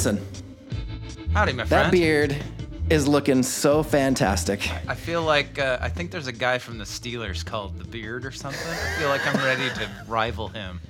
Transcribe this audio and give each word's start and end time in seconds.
Howdy, 0.00 1.52
my 1.52 1.64
that 1.64 1.92
beard 1.92 2.34
is 2.88 3.06
looking 3.06 3.42
so 3.42 3.82
fantastic. 3.82 4.70
I 4.88 4.94
feel 4.94 5.22
like 5.22 5.58
uh, 5.58 5.76
I 5.78 5.90
think 5.90 6.10
there's 6.10 6.26
a 6.26 6.32
guy 6.32 6.56
from 6.56 6.78
the 6.78 6.84
Steelers 6.84 7.44
called 7.44 7.78
the 7.78 7.84
Beard 7.84 8.24
or 8.24 8.30
something. 8.30 8.66
I 8.66 8.98
feel 8.98 9.10
like 9.10 9.26
I'm 9.26 9.36
ready 9.44 9.68
to 9.74 9.90
rival 10.08 10.48
him. 10.48 10.80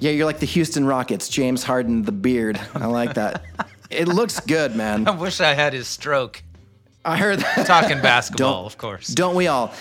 Yeah, 0.00 0.10
you're 0.10 0.26
like 0.26 0.40
the 0.40 0.46
Houston 0.46 0.84
Rockets, 0.84 1.28
James 1.28 1.62
Harden, 1.62 2.02
the 2.02 2.10
beard. 2.10 2.60
I 2.74 2.86
like 2.86 3.14
that. 3.14 3.44
it 3.90 4.08
looks 4.08 4.40
good, 4.40 4.74
man. 4.74 5.06
I 5.08 5.12
wish 5.12 5.40
I 5.40 5.54
had 5.54 5.72
his 5.72 5.86
stroke. 5.86 6.42
I 7.04 7.16
heard 7.16 7.38
that. 7.38 7.64
Talking 7.64 8.00
basketball, 8.00 8.66
of 8.66 8.76
course. 8.76 9.06
Don't 9.06 9.36
we 9.36 9.46
all? 9.46 9.72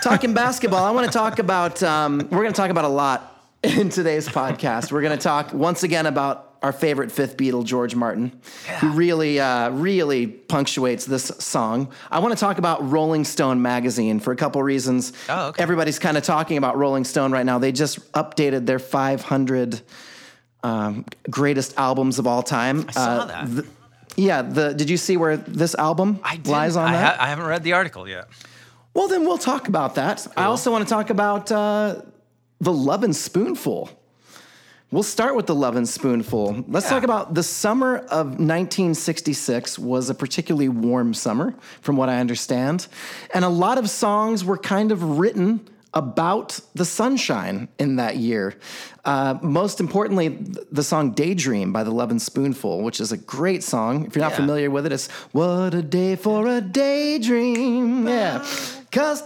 Talking 0.00 0.32
basketball, 0.32 0.84
I 0.84 0.92
want 0.92 1.06
to 1.06 1.12
talk 1.12 1.40
about, 1.40 1.82
um, 1.82 2.18
we're 2.30 2.42
going 2.42 2.52
to 2.52 2.56
talk 2.56 2.70
about 2.70 2.84
a 2.84 2.88
lot 2.88 3.44
in 3.64 3.88
today's 3.88 4.28
podcast. 4.28 4.92
We're 4.92 5.02
going 5.02 5.18
to 5.18 5.22
talk 5.22 5.52
once 5.52 5.82
again 5.82 6.06
about 6.06 6.49
our 6.62 6.72
favorite 6.72 7.10
fifth 7.10 7.36
Beatle, 7.36 7.64
George 7.64 7.94
Martin, 7.94 8.38
who 8.80 8.90
really, 8.90 9.40
uh, 9.40 9.70
really 9.70 10.26
punctuates 10.26 11.06
this 11.06 11.24
song. 11.38 11.90
I 12.10 12.18
want 12.18 12.34
to 12.34 12.40
talk 12.40 12.58
about 12.58 12.88
Rolling 12.90 13.24
Stone 13.24 13.62
magazine 13.62 14.20
for 14.20 14.32
a 14.32 14.36
couple 14.36 14.62
reasons. 14.62 15.12
Oh, 15.28 15.48
okay. 15.48 15.62
Everybody's 15.62 15.98
kind 15.98 16.16
of 16.16 16.22
talking 16.22 16.58
about 16.58 16.76
Rolling 16.76 17.04
Stone 17.04 17.32
right 17.32 17.46
now. 17.46 17.58
They 17.58 17.72
just 17.72 18.12
updated 18.12 18.66
their 18.66 18.78
500 18.78 19.80
um, 20.62 21.04
greatest 21.30 21.78
albums 21.78 22.18
of 22.18 22.26
all 22.26 22.42
time. 22.42 22.84
I 22.88 22.92
saw 22.92 23.24
that. 23.24 23.46
th- 23.46 23.66
yeah, 24.16 24.42
the 24.42 24.74
did 24.74 24.90
you 24.90 24.96
see 24.96 25.16
where 25.16 25.36
this 25.36 25.74
album 25.74 26.20
I 26.22 26.38
lies 26.44 26.76
on 26.76 26.88
I, 26.88 26.92
that? 26.92 27.16
ha- 27.16 27.24
I 27.24 27.28
haven't 27.28 27.46
read 27.46 27.62
the 27.62 27.72
article 27.72 28.06
yet. 28.08 28.28
Well, 28.92 29.08
then 29.08 29.22
we'll 29.24 29.38
talk 29.38 29.68
about 29.68 29.94
that. 29.94 30.26
I 30.36 30.44
also 30.44 30.70
want 30.72 30.86
to 30.86 30.92
talk 30.92 31.10
about 31.10 31.50
uh, 31.50 32.02
the 32.60 32.72
Lovin' 32.72 33.12
Spoonful. 33.12 33.88
We'll 34.92 35.04
start 35.04 35.36
with 35.36 35.46
the 35.46 35.54
Lovin' 35.54 35.86
Spoonful. 35.86 36.64
Let's 36.68 36.86
Yeah. 36.86 36.90
talk 36.90 37.04
about 37.04 37.34
the 37.34 37.44
summer 37.44 37.98
of 38.10 38.40
1966 38.40 39.78
was 39.78 40.10
a 40.10 40.14
particularly 40.14 40.68
warm 40.68 41.14
summer, 41.14 41.54
from 41.80 41.96
what 41.96 42.08
I 42.08 42.18
understand, 42.18 42.88
and 43.32 43.44
a 43.44 43.48
lot 43.48 43.78
of 43.78 43.88
songs 43.88 44.44
were 44.44 44.58
kind 44.58 44.90
of 44.90 45.18
written 45.20 45.60
about 45.94 46.58
the 46.74 46.84
sunshine 46.84 47.68
in 47.78 47.96
that 47.96 48.16
year. 48.16 48.54
Uh, 49.04 49.34
most 49.42 49.78
importantly, 49.80 50.28
the 50.72 50.82
song 50.82 51.12
Daydream 51.12 51.72
by 51.72 51.84
the 51.84 51.90
Lovin' 51.92 52.18
Spoonful, 52.18 52.82
which 52.82 53.00
is 53.00 53.12
a 53.12 53.16
great 53.16 53.62
song. 53.62 54.06
If 54.06 54.16
you're 54.16 54.24
not 54.24 54.32
Yeah. 54.32 54.36
familiar 54.38 54.70
with 54.70 54.86
it, 54.86 54.92
it's 54.92 55.08
What 55.32 55.72
a 55.74 55.82
Day 55.82 56.16
for 56.16 56.46
a 56.48 56.60
Daydream. 56.60 58.08
Yeah. 58.08 58.44
Because 58.90 59.22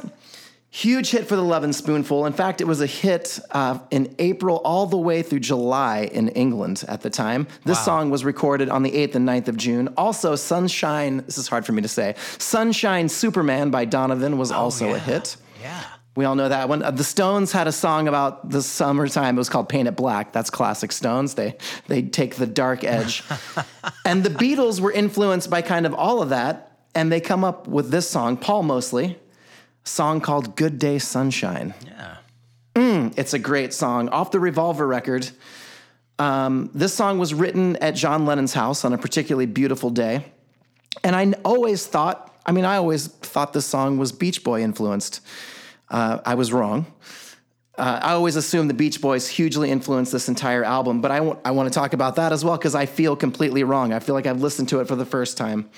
huge 0.77 1.11
hit 1.11 1.29
for 1.29 1.37
the 1.37 1.43
Lovin' 1.43 1.73
Spoonful. 1.73 2.27
In 2.27 2.33
fact, 2.33 2.61
it 2.61 2.65
was 2.67 2.81
a 2.81 2.87
hit 2.87 3.39
uh, 3.53 3.79
in 3.93 4.13
April 4.19 4.57
all 4.65 4.87
the 4.87 4.97
way 4.99 5.23
through 5.23 5.39
July 5.39 6.11
in 6.13 6.29
England 6.31 6.85
at 6.89 7.01
the 7.03 7.11
time. 7.11 7.47
This 7.65 7.79
Wow. 7.79 7.85
song 7.85 8.11
was 8.11 8.25
recorded 8.25 8.69
on 8.69 8.83
the 8.83 8.91
8th 8.91 9.15
and 9.15 9.25
9th 9.29 9.47
of 9.47 9.57
June. 9.57 9.89
Also, 9.97 10.35
Sunshine, 10.35 11.19
this 11.27 11.39
is 11.39 11.47
hard 11.47 11.65
for 11.65 11.71
me 11.73 11.83
to 11.83 11.89
say, 11.89 12.17
Sunshine 12.39 13.09
Superman 13.09 13.71
by 13.71 13.85
Donovan 13.85 14.37
was 14.37 14.51
also 14.51 14.89
a 14.89 14.95
Oh, 14.95 14.99
hit. 14.99 15.37
Yeah. 15.63 15.81
We 16.17 16.25
all 16.25 16.35
know 16.35 16.49
that 16.49 16.69
one. 16.69 16.83
Uh, 16.83 16.91
the 16.91 17.05
Stones 17.05 17.53
had 17.53 17.67
a 17.69 17.73
song 17.73 18.07
about 18.09 18.51
the 18.51 18.63
summertime. 18.63 19.37
It 19.37 19.39
was 19.39 19.49
called 19.49 19.69
"Paint 19.69 19.89
It 19.89 19.97
Black." 19.97 20.33
That's 20.33 20.49
classic 20.51 20.93
Stones. 20.93 21.35
They 21.35 21.57
they 21.89 22.03
take 22.03 22.37
the 22.37 22.47
dark 22.47 22.85
edge, 22.85 23.25
and 24.05 24.23
the 24.23 24.31
Beatles 24.31 24.79
were 24.81 24.93
influenced 24.93 25.51
by 25.51 25.61
kind 25.63 25.87
of 25.87 25.93
all 25.95 26.23
of 26.23 26.29
that, 26.29 26.79
and 26.95 27.11
they 27.11 27.21
come 27.21 27.43
up 27.43 27.67
with 27.67 27.91
this 27.91 28.09
song. 28.09 28.37
Paul 28.37 28.63
mostly, 28.63 29.05
a 29.07 29.17
song 29.85 30.21
called 30.21 30.57
"Good 30.57 30.79
Day 30.79 30.99
Sunshine." 30.99 31.75
Yeah. 31.87 32.17
It's 33.17 33.33
a 33.35 33.39
great 33.39 33.73
song 33.73 34.09
off 34.09 34.31
the 34.31 34.41
Revolver 34.41 34.87
record. 34.87 35.31
Um, 36.19 36.71
this 36.75 36.93
song 36.95 37.19
was 37.19 37.33
written 37.33 37.77
at 37.77 37.95
John 37.95 38.27
Lennon's 38.27 38.55
house 38.55 38.85
on 38.85 38.93
a 38.93 38.99
particularly 38.99 39.47
beautiful 39.47 39.91
day, 39.91 40.25
and 41.03 41.15
I 41.15 41.33
always 41.45 41.87
thought. 41.87 42.33
I 42.47 42.53
mean, 42.53 42.65
I 42.67 42.77
always 42.77 43.07
thought 43.07 43.53
this 43.53 43.65
song 43.65 43.97
was 43.97 44.13
Beach 44.13 44.45
Boy 44.45 44.63
influenced. 44.63 45.21
Uh, 45.89 46.19
I 46.27 46.35
was 46.35 46.53
wrong. 46.53 46.87
Uh, 47.77 48.01
I 48.03 48.13
always 48.13 48.37
assumed 48.37 48.69
the 48.69 48.75
Beach 48.75 49.01
Boys 49.01 49.27
hugely 49.27 49.71
influenced 49.71 50.13
this 50.13 50.29
entire 50.29 50.63
album, 50.63 51.01
but 51.01 51.11
I 51.11 51.21
want 51.21 51.73
to 51.73 51.75
talk 51.75 51.93
about 51.93 52.17
that 52.17 52.33
as 52.33 52.45
well 52.45 52.57
because 52.57 52.75
I 52.75 52.87
feel 52.87 53.17
completely 53.17 53.65
wrong. 53.65 53.93
I 53.93 53.99
feel 53.99 54.15
like 54.15 54.27
I've 54.27 54.43
listened 54.43 54.69
to 54.69 54.81
it 54.81 54.89
for 54.89 54.95
the 54.95 55.07
first 55.07 55.37
time. 55.37 55.71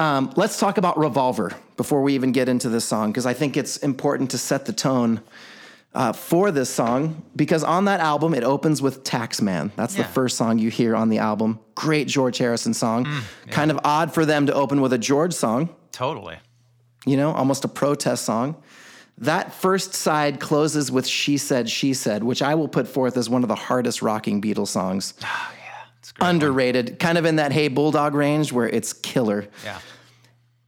Um, 0.00 0.32
let's 0.34 0.58
talk 0.58 0.78
about 0.78 0.96
Revolver 0.96 1.52
before 1.76 2.00
we 2.00 2.14
even 2.14 2.32
get 2.32 2.48
into 2.48 2.70
this 2.70 2.86
song 2.86 3.12
because 3.12 3.26
I 3.26 3.34
think 3.34 3.58
it's 3.58 3.76
important 3.76 4.30
to 4.30 4.38
set 4.38 4.64
the 4.64 4.72
tone 4.72 5.20
uh, 5.94 6.14
for 6.14 6.50
this 6.50 6.70
song 6.70 7.22
because 7.36 7.62
on 7.62 7.84
that 7.84 8.00
album 8.00 8.32
it 8.32 8.42
opens 8.42 8.80
with 8.80 9.04
Taxman. 9.04 9.72
That's 9.76 9.94
the 9.94 10.04
first 10.04 10.38
song 10.38 10.58
you 10.58 10.70
hear 10.70 10.96
on 10.96 11.10
the 11.10 11.18
album. 11.18 11.60
Great 11.74 12.08
George 12.08 12.38
Harrison 12.38 12.72
song. 12.72 13.06
Kind 13.50 13.70
of 13.70 13.78
odd 13.84 14.14
for 14.14 14.24
them 14.24 14.46
to 14.46 14.54
open 14.54 14.80
with 14.80 14.94
a 14.94 14.98
George 14.98 15.34
song 15.34 15.68
Totally. 15.92 16.38
you 17.04 17.18
know, 17.18 17.32
almost 17.32 17.66
a 17.66 17.68
protest 17.68 18.24
song. 18.24 18.56
That 19.18 19.52
first 19.52 19.92
side 19.92 20.40
closes 20.40 20.90
with 20.90 21.06
She 21.06 21.36
Said, 21.36 21.68
She 21.68 21.92
Said, 21.92 22.24
which 22.24 22.40
I 22.40 22.54
will 22.54 22.68
put 22.68 22.88
forth 22.88 23.18
as 23.18 23.28
one 23.28 23.42
of 23.42 23.48
the 23.48 23.54
hardest 23.54 24.00
rocking 24.00 24.40
Beatles 24.40 24.68
songs. 24.68 25.12
It's 25.22 25.28
great. 25.48 25.59
Underrated, 26.20 26.98
kind 26.98 27.18
of 27.18 27.24
in 27.24 27.36
that 27.36 27.52
Hey 27.52 27.68
Bulldog 27.68 28.14
range 28.14 28.52
where 28.52 28.68
it's 28.68 28.92
killer. 28.92 29.46
Yeah. 29.64 29.78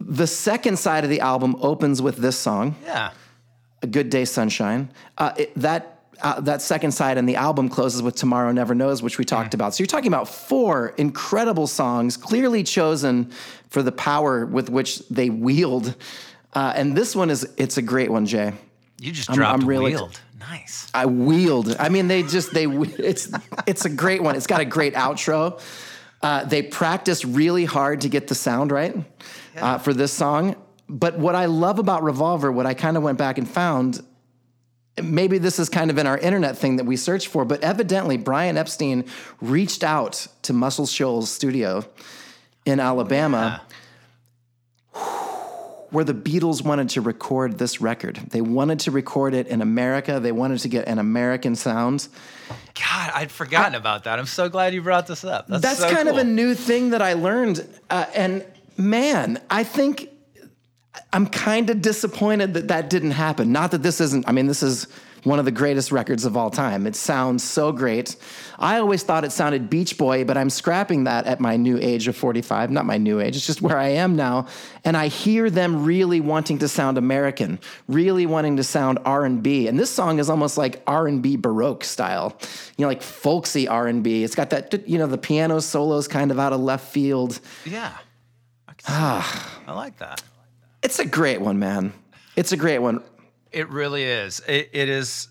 The 0.00 0.26
second 0.26 0.78
side 0.78 1.04
of 1.04 1.10
the 1.10 1.20
album 1.20 1.56
opens 1.60 2.03
with 2.03 2.16
this 2.16 2.38
song, 2.38 2.76
Yeah. 2.84 3.10
A 3.82 3.87
Good 3.87 4.10
Day 4.10 4.25
Sunshine. 4.25 4.91
Uh, 5.19 5.32
it- 5.37 5.53
that, 5.56 6.04
uh, 6.22 6.41
that 6.41 6.62
second 6.62 6.92
side 6.92 7.19
and 7.19 7.28
the 7.28 7.37
album 7.37 7.69
closes 7.69 8.03
with 8.03 8.15
Tomorrow 8.15 8.53
Never 8.53 8.75
Knows, 8.75 9.03
which 9.03 9.19
we 9.19 9.25
talked 9.25 9.54
about. 9.54 9.75
So 9.75 9.82
you're 9.82 9.88
talking 9.88 10.09
about 10.09 10.28
four 10.28 10.88
incredible 10.98 11.66
songs, 11.66 12.16
clearly 12.16 12.62
chosen 12.62 13.31
for 13.71 13.82
the 13.82 13.92
power 13.92 14.47
with 14.47 14.71
which 14.71 15.00
they 15.09 15.31
wield. 15.31 15.94
Uh, 16.54 16.72
and 16.76 16.97
this 16.97 17.16
one 17.16 17.31
is, 17.31 17.48
it's 17.56 17.76
a 17.78 17.82
great 17.82 18.10
one, 18.10 18.26
Jay. 18.26 18.53
You 19.00 19.10
just 19.10 19.31
I'm- 19.31 19.37
dropped 19.37 19.62
I'm 19.62 19.69
really- 19.69 19.92
wheeled. 19.92 20.21
Nice. 20.50 20.91
I 20.92 21.06
wheeled. 21.06 21.76
I 21.78 21.88
mean, 21.88 22.08
they 22.08 22.22
just 22.22 22.53
they. 22.53 22.66
It's 22.66 23.30
it's 23.66 23.84
a 23.84 23.91
great 23.91 24.22
one. 24.22 24.36
It's 24.36 24.47
got 24.47 24.60
a 24.60 24.64
great 24.64 24.94
outro. 24.94 25.60
Uh, 26.20 26.44
they 26.44 26.62
practice 26.62 27.25
really 27.25 27.64
hard 27.64 28.03
to 28.03 28.08
get 28.08 28.28
the 28.28 28.34
sound 28.34 28.70
right 28.70 28.94
uh, 29.56 29.78
for 29.78 29.92
this 29.92 30.12
song. 30.12 30.54
But 30.88 31.19
what 31.19 31.34
I 31.34 31.47
love 31.47 31.78
about 31.78 32.03
Revolver, 32.03 32.53
what 32.53 32.66
I 32.66 32.75
kind 32.75 32.97
of 32.97 33.03
went 33.03 33.19
back 33.19 33.38
and 33.38 33.48
found, 33.48 34.04
maybe 35.03 35.38
this 35.38 35.58
is 35.58 35.69
kind 35.69 35.91
of 35.91 35.98
in 35.98 36.06
our 36.06 36.19
internet 36.19 36.59
thing 36.59 36.76
that 36.76 36.84
we 36.84 36.97
search 36.97 37.28
for, 37.28 37.44
but 37.44 37.62
evidently 37.62 38.19
Brian 38.19 38.56
Epstein 38.56 39.04
reached 39.41 39.82
out 39.82 40.26
to 40.42 40.53
Muscle 40.53 40.86
Shoals 40.86 41.30
Studio 41.30 41.84
in 42.64 42.78
Alabama 42.78 43.62
where 45.92 46.04
the 46.04 46.14
Beatles 46.14 46.64
wanted 46.64 46.88
to 46.91 47.03
record 47.03 47.58
this 47.58 47.80
record. 47.80 48.16
They 48.30 48.41
wanted 48.41 48.80
to 48.80 48.91
record 48.91 49.34
it 49.34 49.47
in 49.47 49.60
America. 49.60 50.19
They 50.19 50.32
wanted 50.32 50.58
to 50.60 50.69
get 50.69 50.88
an 50.88 50.98
American 50.98 51.54
sound. 51.54 52.08
God, 52.75 53.12
I'd 53.14 53.30
forgotten 53.30 53.75
about 53.75 54.04
that. 54.04 54.19
I'm 54.19 54.26
so 54.26 54.48
glad 54.48 54.72
you 54.72 54.80
brought 54.80 55.06
this 55.06 55.22
up. 55.22 55.48
That's, 55.48 55.62
That's 55.62 55.80
so 55.80 55.91
kind 55.91 56.08
of 56.08 56.16
a 56.16 56.25
new 56.25 56.54
thing 56.54 56.91
that 56.91 57.03
I 57.03 57.12
learned. 57.12 57.69
Uh, 57.91 58.06
and 58.14 58.44
man, 58.78 59.41
I 59.50 59.64
think 59.64 60.08
I'm 61.12 61.26
kind 61.26 61.69
of 61.69 61.82
disappointed 61.82 62.54
that 62.54 62.69
that 62.69 62.88
didn't 62.88 63.12
happen. 63.12 63.53
Not 63.53 63.70
that 63.72 63.82
this 63.82 64.00
isn't, 64.00 64.27
I 64.27 64.33
mean, 64.33 64.47
this 64.47 64.62
is 64.62 64.86
one 65.24 65.39
of 65.39 65.45
the 65.45 65.53
greatest 65.53 65.92
records 65.92 66.24
of 66.24 66.36
all 66.36 66.51
time. 66.51 66.86
It 66.86 66.97
sounds 66.97 67.45
so 67.45 67.71
great. 67.72 68.16
I 68.59 68.78
always 68.78 69.03
thought 69.03 69.24
it 69.24 69.33
sounded 69.33 69.71
Beach 69.71 69.97
Boy, 69.97 70.24
but 70.24 70.36
I'm 70.36 70.51
scrapping 70.51 71.04
that 71.04 71.27
at 71.27 71.41
my 71.41 71.57
new 71.57 71.78
age 71.78 72.09
of 72.09 72.16
45. 72.16 72.71
Not 72.71 72.86
my 72.86 72.98
new 72.98 73.21
age, 73.21 73.36
it's 73.36 73.47
just 73.47 73.63
where 73.63 73.78
I 73.78 73.89
am 73.89 74.16
now. 74.16 74.47
And 74.84 74.97
I 74.97 75.09
hear 75.09 75.48
them 75.48 75.84
really 75.84 76.21
wanting 76.21 76.59
to 76.59 76.69
sound 76.69 76.98
American, 76.98 77.60
really 77.86 78.27
wanting 78.27 78.57
to 78.57 78.65
sound 78.65 78.98
R&B. 79.04 79.69
And 79.69 79.78
this 79.78 79.91
song 79.91 80.19
is 80.19 80.28
almost 80.28 80.59
like 80.59 80.83
R&B 80.86 81.36
Baroque 81.36 81.84
style. 81.84 82.36
You 82.77 82.84
know, 82.84 82.89
like 82.89 83.03
folksy 83.03 83.69
R&B. 83.69 84.24
It's 84.24 84.34
got 84.34 84.51
that, 84.51 84.89
you 84.89 84.98
know, 84.98 85.07
the 85.07 85.19
piano 85.19 85.60
solos 85.60 86.09
kind 86.09 86.30
of 86.30 86.39
out 86.39 86.53
of 86.53 86.60
left 86.60 86.92
field. 86.92 87.39
Yeah. 87.65 87.92
I, 88.66 88.72
that. 88.86 89.51
I 89.69 89.72
like 89.74 89.98
that. 89.98 90.22
It's 90.83 90.98
a 90.98 91.07
great 91.07 91.41
one, 91.41 91.60
man. 91.60 91.92
It's 92.34 92.51
a 92.51 92.57
great 92.57 92.78
one. 92.78 93.03
It 93.53 93.69
really 93.69 94.04
is. 94.04 94.41
It, 94.49 94.71
it 94.72 94.89
is 94.89 95.28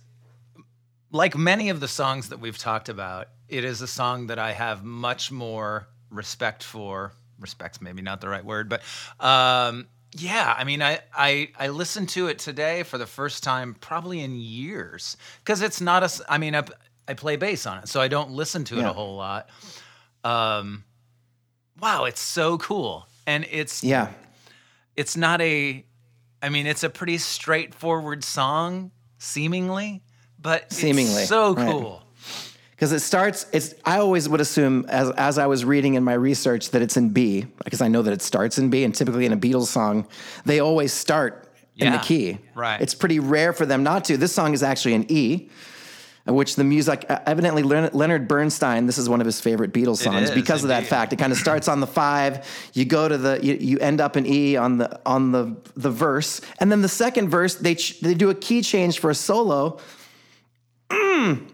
like 1.11 1.35
many 1.35 1.69
of 1.69 1.79
the 1.79 1.87
songs 1.87 2.29
that 2.29 2.39
we've 2.39 2.57
talked 2.57 2.89
about. 2.89 3.27
It 3.49 3.63
is 3.65 3.81
a 3.81 3.87
song 3.87 4.27
that 4.27 4.39
I 4.39 4.53
have 4.53 4.83
much 4.83 5.31
more 5.31 5.87
respect 6.09 6.63
for. 6.63 7.13
Respect's 7.39 7.81
maybe 7.81 8.01
not 8.01 8.21
the 8.21 8.29
right 8.29 8.45
word, 8.45 8.69
but 8.69 8.81
um, 9.19 9.87
yeah. 10.13 10.53
I 10.55 10.63
mean, 10.63 10.81
I, 10.83 10.99
I 11.13 11.49
I 11.57 11.69
listened 11.69 12.09
to 12.09 12.27
it 12.27 12.37
today 12.37 12.83
for 12.83 12.97
the 12.99 13.07
first 13.07 13.43
time 13.43 13.73
probably 13.81 14.21
in 14.21 14.35
years 14.35 15.17
because 15.43 15.61
it's 15.63 15.81
not 15.81 16.03
a. 16.03 16.11
I 16.29 16.37
mean, 16.37 16.53
I, 16.55 16.63
I 17.07 17.15
play 17.15 17.35
bass 17.37 17.65
on 17.65 17.79
it, 17.79 17.87
so 17.89 17.99
I 17.99 18.07
don't 18.07 18.29
listen 18.31 18.63
to 18.65 18.75
it 18.77 18.81
Yeah. 18.81 18.91
a 18.91 18.93
whole 18.93 19.15
lot. 19.15 19.49
Um, 20.23 20.83
wow, 21.79 22.05
it's 22.05 22.21
so 22.21 22.59
cool, 22.59 23.07
and 23.25 23.45
it's 23.49 23.83
Yeah. 23.83 24.09
it's 24.95 25.17
not 25.17 25.41
a 25.41 25.83
I 26.41 26.49
mean, 26.49 26.65
it's 26.67 26.83
a 26.83 26.89
pretty 26.89 27.17
straightforward 27.17 28.23
song, 28.23 28.91
seemingly, 29.19 30.03
but 30.39 30.71
Seemingly, 30.71 31.21
it's 31.21 31.29
so 31.29 31.53
cool. 31.53 32.03
because 32.71 32.91
it 32.91 32.99
starts. 33.01 33.45
It's 33.53 33.75
I 33.85 33.97
always 33.99 34.27
would 34.27 34.41
assume 34.41 34.85
as 34.89 35.11
as 35.11 35.37
I 35.37 35.45
was 35.45 35.63
reading 35.65 35.93
in 35.93 36.03
my 36.03 36.13
research 36.13 36.71
that 36.71 36.81
it's 36.81 36.97
in 36.97 37.09
B 37.09 37.45
because 37.63 37.81
I 37.81 37.87
know 37.87 38.01
that 38.01 38.11
it 38.11 38.21
starts 38.23 38.57
in 38.57 38.69
B, 38.69 38.83
and 38.83 38.93
typically 38.95 39.25
in 39.25 39.33
a 39.33 39.37
Beatles 39.37 39.67
song, 39.67 40.07
they 40.45 40.59
always 40.59 40.91
start 40.93 41.47
in 41.77 41.93
the 41.93 41.99
key. 41.99 42.37
right. 42.55 42.79
It's 42.81 42.93
pretty 42.93 43.19
rare 43.19 43.53
for 43.53 43.65
them 43.65 43.83
not 43.83 44.05
to. 44.05 44.17
This 44.17 44.33
song 44.33 44.53
is 44.53 44.61
actually 44.63 44.93
in 44.93 45.11
E. 45.11 45.49
Which 46.27 46.55
the 46.55 46.63
music, 46.63 47.03
evidently 47.09 47.63
Leonard 47.63 48.27
Bernstein, 48.27 48.85
this 48.85 48.99
is 48.99 49.09
one 49.09 49.21
of 49.21 49.25
his 49.25 49.41
favorite 49.41 49.73
Beatles 49.73 49.97
songs 49.97 50.29
is, 50.29 50.31
because 50.35 50.61
of 50.63 50.67
that 50.67 50.85
fact. 50.85 51.11
It 51.13 51.15
kind 51.17 51.31
of 51.31 51.37
starts 51.39 51.67
on 51.67 51.79
the 51.79 51.87
five, 51.87 52.47
you 52.73 52.85
go 52.85 53.07
to 53.09 53.17
the, 53.17 53.39
you, 53.41 53.55
you 53.55 53.79
end 53.79 53.99
up 53.99 54.15
in 54.15 54.27
E 54.27 54.55
on 54.55 54.77
the 54.77 54.99
on 55.03 55.31
the 55.31 55.57
the 55.75 55.89
verse, 55.89 56.39
and 56.59 56.71
then 56.71 56.83
the 56.83 56.87
second 56.89 57.29
verse 57.29 57.55
they 57.55 57.73
ch- 57.73 57.99
they 58.01 58.13
do 58.13 58.29
a 58.29 58.35
key 58.35 58.61
change 58.61 58.99
for 58.99 59.09
a 59.09 59.15
solo. 59.15 59.79
Mm. 60.89 61.49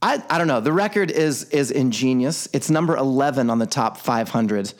I 0.00 0.22
I 0.30 0.38
don't 0.38 0.46
know. 0.48 0.60
The 0.60 0.72
record 0.72 1.10
is 1.10 1.44
is 1.50 1.70
ingenious. 1.70 2.48
It's 2.54 2.70
number 2.70 2.96
eleven 2.96 3.50
on 3.50 3.58
the 3.58 3.66
top 3.66 3.98
five 3.98 4.30
hundred. 4.30 4.72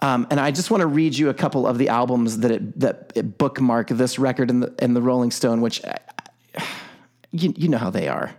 Um, 0.00 0.26
and 0.30 0.40
I 0.40 0.50
just 0.50 0.70
want 0.70 0.80
to 0.80 0.86
read 0.86 1.16
you 1.16 1.28
a 1.28 1.34
couple 1.34 1.66
of 1.66 1.76
the 1.78 1.88
albums 1.90 2.38
that 2.38 2.50
it 2.50 2.80
that 2.80 3.12
it 3.14 3.38
bookmark 3.38 3.88
this 3.88 4.18
record 4.18 4.50
in 4.50 4.60
the 4.60 4.74
in 4.80 4.94
the 4.94 5.02
Rolling 5.02 5.30
Stone, 5.30 5.60
which 5.60 5.84
I, 5.84 5.98
I- 6.56 6.64
you 7.30 7.52
you 7.56 7.68
know 7.68 7.78
how 7.78 7.90
they 7.90 8.08
are. 8.08 8.34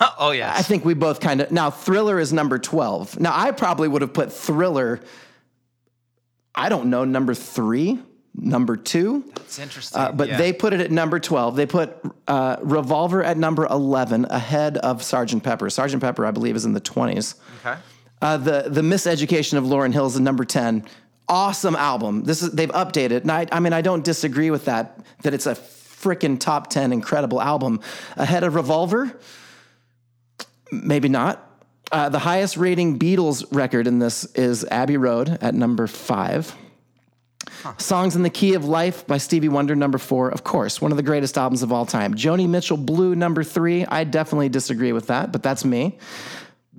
oh 0.18 0.30
yeah. 0.30 0.52
I 0.56 0.62
think 0.62 0.84
we 0.84 0.94
both 0.94 1.20
kind 1.20 1.40
of 1.40 1.50
now 1.50 1.70
Thriller 1.70 2.18
is 2.18 2.32
number 2.32 2.58
12. 2.58 3.20
Now 3.20 3.32
I 3.34 3.50
probably 3.50 3.88
would 3.88 4.02
have 4.02 4.14
put 4.14 4.32
Thriller 4.32 5.00
I 6.54 6.68
don't 6.68 6.90
know 6.90 7.04
number 7.04 7.32
3, 7.32 7.98
number 8.34 8.76
2. 8.76 9.32
That's 9.36 9.58
interesting. 9.58 10.00
Uh, 10.00 10.12
but 10.12 10.28
yeah. 10.28 10.36
they 10.36 10.52
put 10.52 10.72
it 10.72 10.80
at 10.80 10.90
number 10.90 11.20
12. 11.20 11.54
They 11.56 11.66
put 11.66 11.96
uh, 12.26 12.56
Revolver 12.60 13.22
at 13.22 13.36
number 13.36 13.66
11 13.66 14.26
ahead 14.26 14.76
of 14.78 15.02
Sergeant 15.02 15.44
Pepper. 15.44 15.70
Sergeant 15.70 16.02
Pepper 16.02 16.26
I 16.26 16.32
believe 16.32 16.56
is 16.56 16.64
in 16.64 16.72
the 16.72 16.80
20s. 16.80 17.36
okay. 17.64 17.78
Uh, 18.22 18.36
the 18.36 18.64
the 18.68 18.82
Miseducation 18.82 19.56
of 19.56 19.64
Lauryn 19.64 19.92
Hill 19.92 20.06
is 20.06 20.16
at 20.16 20.22
number 20.22 20.44
10. 20.44 20.84
Awesome 21.28 21.76
album. 21.76 22.24
This 22.24 22.42
is 22.42 22.50
they've 22.50 22.70
updated. 22.72 23.22
And 23.22 23.32
I, 23.32 23.46
I 23.50 23.60
mean 23.60 23.72
I 23.72 23.80
don't 23.80 24.04
disagree 24.04 24.50
with 24.50 24.66
that 24.66 24.98
that 25.22 25.32
it's 25.32 25.46
a 25.46 25.54
freaking 25.54 26.38
top 26.38 26.68
10 26.68 26.92
incredible 26.92 27.40
album 27.40 27.80
ahead 28.16 28.44
of 28.44 28.54
Revolver. 28.54 29.18
Maybe 30.70 31.08
not. 31.08 31.46
Uh, 31.92 32.08
the 32.08 32.20
highest 32.20 32.56
rating 32.56 32.98
Beatles 32.98 33.44
record 33.50 33.86
in 33.86 33.98
this 33.98 34.24
is 34.36 34.64
Abbey 34.66 34.96
Road 34.96 35.38
at 35.40 35.54
number 35.54 35.86
five. 35.86 36.54
Songs 37.78 38.16
in 38.16 38.22
the 38.22 38.30
Key 38.30 38.54
of 38.54 38.64
Life 38.64 39.06
by 39.06 39.18
Stevie 39.18 39.48
Wonder, 39.48 39.74
number 39.74 39.98
four. 39.98 40.30
Of 40.30 40.44
course, 40.44 40.80
one 40.80 40.92
of 40.92 40.96
the 40.96 41.02
greatest 41.02 41.36
albums 41.36 41.62
of 41.62 41.72
all 41.72 41.84
time. 41.84 42.14
Joni 42.14 42.48
Mitchell 42.48 42.76
Blue, 42.76 43.14
number 43.14 43.42
three. 43.42 43.84
I 43.84 44.04
definitely 44.04 44.48
disagree 44.48 44.92
with 44.92 45.08
that, 45.08 45.32
but 45.32 45.42
that's 45.42 45.64
me. 45.64 45.98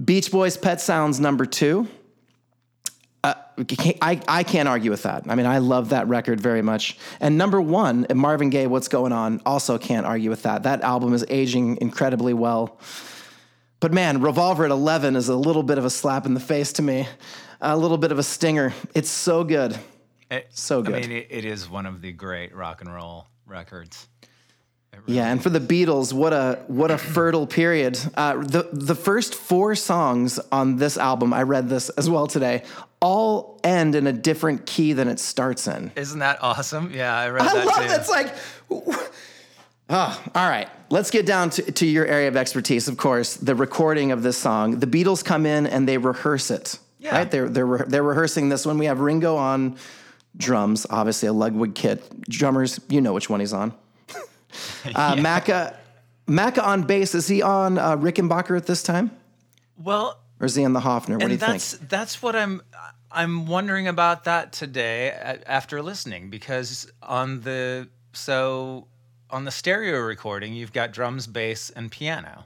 Beach 0.04 0.32
Boys 0.32 0.58
Pet 0.58 0.80
Sounds, 0.80 1.20
number 1.20 1.46
two. 1.46 1.88
Uh, 3.24 3.34
I, 4.02 4.20
I 4.28 4.44
can't 4.44 4.68
argue 4.68 4.90
with 4.90 5.04
that. 5.04 5.26
I 5.28 5.36
mean, 5.36 5.46
I 5.46 5.60
love 5.60 5.90
that 5.90 6.08
record 6.08 6.40
very 6.40 6.62
much. 6.62 6.98
And 7.20 7.38
number 7.38 7.62
one, 7.62 8.08
Marvin 8.14 8.50
Gaye, 8.50 8.68
What's 8.68 8.88
Going 8.88 9.12
On, 9.12 9.42
also 9.46 9.78
can't 9.78 10.06
argue 10.06 10.30
with 10.30 10.44
that. 10.44 10.64
That 10.64 10.82
album 10.82 11.14
is 11.14 11.26
aging 11.30 11.78
incredibly 11.82 12.34
well. 12.34 12.80
But 13.82 13.92
man, 13.92 14.22
Revolver 14.22 14.64
at 14.64 14.72
11 14.72 15.16
is 15.18 15.28
a 15.28 15.36
little 15.36 15.64
bit 15.64 15.78
of 15.78 15.86
a 15.86 15.90
slap 15.90 16.26
in 16.26 16.34
the 16.36 16.40
face 16.40 16.72
to 16.74 16.82
me, 16.84 17.08
a 17.60 17.76
little 17.76 17.98
bit 17.98 18.12
of 18.12 18.20
a 18.20 18.24
stinger. 18.24 18.74
It's 18.96 19.10
so 19.10 19.44
good. 19.44 19.78
It- 20.30 20.48
so 20.52 20.82
good. 20.82 20.96
I 20.96 21.02
mean, 21.02 21.12
it, 21.12 21.28
it 21.30 21.44
is 21.46 21.68
one 21.70 21.86
of 21.86 22.02
the 22.02 22.12
great 22.14 22.56
rock 22.56 22.82
and 22.82 22.94
roll 22.94 23.28
records. 23.46 24.08
Yeah, 25.08 25.32
and 25.32 25.42
for 25.42 25.50
the 25.50 25.60
Beatles, 25.60 26.14
what 26.14 26.32
a 26.32 26.60
what 26.68 26.92
a 26.92 26.98
fertile 27.16 27.48
period. 27.48 27.98
Uh, 28.16 28.36
the 28.44 28.70
the 28.72 28.94
first 28.94 29.34
four 29.34 29.74
songs 29.74 30.38
on 30.52 30.76
this 30.76 30.98
album, 30.98 31.34
I 31.34 31.42
read 31.44 31.70
this 31.70 31.90
as 31.92 32.10
well 32.10 32.28
today, 32.28 32.64
all 33.02 33.60
end 33.64 33.96
in 33.96 34.06
a 34.06 34.14
different 34.14 34.66
key 34.68 34.94
than 34.94 35.08
it 35.08 35.20
starts 35.20 35.68
in. 35.68 35.92
Isn't 35.96 36.20
that 36.20 36.44
awesome? 36.44 36.92
Yeah, 36.94 37.18
I 37.18 37.30
read 37.30 37.42
I 37.48 37.54
that 37.54 37.66
love 37.66 38.06
too. 38.06 38.12
like, 38.12 38.36
oh, 39.92 40.24
all 40.34 40.50
right. 40.50 40.68
Let's 40.90 41.12
get 41.12 41.26
down 41.26 41.52
to, 41.52 41.72
to 41.72 41.86
your 41.86 42.06
area 42.06 42.28
of 42.28 42.36
expertise. 42.36 42.88
Of 42.88 42.98
course, 42.98 43.36
the 43.36 43.56
recording 43.56 44.12
of 44.12 44.24
this 44.24 44.38
song. 44.38 44.80
The 44.80 44.88
Beatles 44.88 45.24
come 45.24 45.46
in 45.46 45.68
and 45.68 45.88
they 45.88 45.98
rehearse 45.98 46.52
it. 46.52 46.80
Yeah. 47.00 47.18
Right? 47.18 47.32
They're 47.32 47.50
they're 47.50 47.66
re- 47.66 47.86
they're 47.88 48.04
rehearsing 48.04 48.50
this 48.50 48.66
one. 48.66 48.78
We 48.78 48.86
have 48.86 49.00
Ringo 49.00 49.36
on 49.36 49.78
drums, 50.38 50.86
obviously 50.90 51.28
a 51.28 51.34
Ludwig 51.34 51.76
kit. 51.76 52.04
Drummers, 52.30 52.80
you 52.90 53.02
know 53.02 53.14
which 53.14 53.30
one 53.30 53.40
he's 53.40 53.54
on. 53.54 53.74
uh, 54.96 55.16
Macca, 55.16 55.76
Macca 56.28 56.64
on 56.64 56.84
bass. 56.84 57.16
Is 57.16 57.28
he 57.28 57.42
on 57.42 57.78
uh, 57.78 57.98
Rickenbacker 57.98 58.56
at 58.56 58.68
this 58.68 58.84
time, 58.84 59.12
well, 59.78 60.20
or 60.40 60.46
is 60.46 60.56
he 60.56 60.64
on 60.66 60.74
the 60.74 60.80
Hofner? 60.80 61.14
What 61.14 61.20
do 61.20 61.26
you 61.26 61.32
and 61.32 61.40
think? 61.40 61.52
that's 61.54 61.72
that's 61.78 62.22
what 62.22 62.36
I'm 62.36 62.62
I'm 63.12 63.46
wondering 63.46 63.88
about 63.88 64.26
that 64.26 64.54
today 64.54 65.10
after 65.46 65.82
listening 65.82 66.30
because 66.30 66.92
on 67.02 67.42
the 67.42 67.90
so 68.14 68.88
on 69.32 69.46
the 69.46 69.52
stereo 69.52 70.00
recording 70.00 70.54
you've 70.54 70.74
got 70.74 70.92
drums, 70.92 71.28
bass, 71.28 71.70
and 71.70 71.92
piano. 71.92 72.46